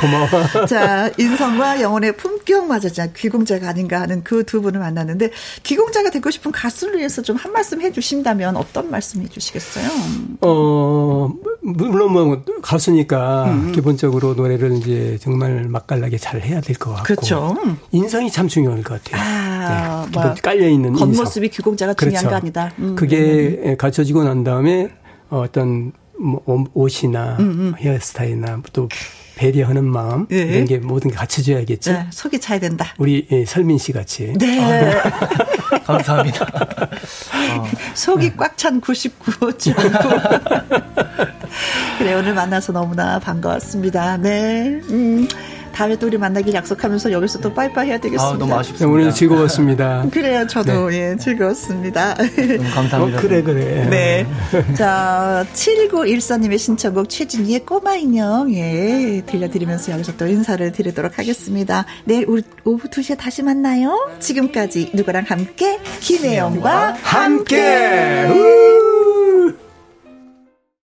[0.00, 0.66] 고마워.
[0.66, 5.30] 자 인성과 영혼의 품격 맞았자 귀공자가 아닌가 하는 그 두 분을 만났는데
[5.62, 9.88] 귀공자가 되고 싶은 가수를 위해서 좀 한 말씀 해주신다면 어떤 말씀 해주시겠어요?
[10.42, 11.30] 어
[11.60, 13.72] 물론 뭐 가수니까 음.
[13.72, 17.04] 기본적으로 노래를 이제 정말 맛깔나게 잘 해야 될 것 같고.
[17.04, 17.56] 그렇죠.
[17.92, 19.22] 인성이 참 중요할 것 같아요.
[19.22, 20.20] 아, 네.
[20.20, 22.30] 뭐 깔려 있는 겉모습이 귀공자가 중요한 그렇죠.
[22.30, 22.72] 거 아니다.
[22.78, 22.94] 음.
[22.94, 23.33] 그게
[23.76, 24.88] 갖춰지고 난 다음에
[25.30, 26.42] 어떤 뭐
[26.74, 27.74] 옷이나 음, 음.
[27.78, 28.88] 헤어스타일이나 또
[29.36, 30.36] 배려하는 마음 예.
[30.36, 31.92] 이런 게 모든 게 갖춰져야겠죠.
[31.92, 32.94] 네, 속이 차야 된다.
[32.98, 34.32] 우리 예, 설민 씨 같이.
[34.38, 34.60] 네.
[34.60, 35.10] 아,
[35.84, 36.44] 감사합니다.
[36.44, 37.66] 어.
[37.94, 38.36] 속이 네.
[38.36, 39.74] 꽉찬 99.9.
[41.98, 44.18] 그래 오늘 만나서 너무나 반가웠습니다.
[44.18, 44.80] 네.
[44.90, 45.26] 음.
[45.74, 48.34] 다음에 또 우리 만나길 약속하면서 여기서 또 빠이빠이 해야 되겠습니다.
[48.34, 48.86] 아, 너무 아쉽습니다.
[48.86, 50.06] 오늘 즐거웠습니다.
[50.12, 51.12] 그래요, 저도 네.
[51.12, 52.14] 예, 즐거웠습니다.
[52.14, 53.18] 너무 감사합니다.
[53.18, 53.86] 어, 그래, 그래.
[53.90, 54.26] 네.
[54.74, 61.84] 자, 7914님의 신청곡 최진희의 꼬마 인형, 예, 들려드리면서 여기서 또 인사를 드리도록 하겠습니다.
[62.04, 64.10] 내일 우리 오후 2시에 다시 만나요.
[64.20, 65.80] 지금까지 누구랑 함께?
[66.00, 68.24] 김혜영과 함께!
[68.28, 69.63] 함께!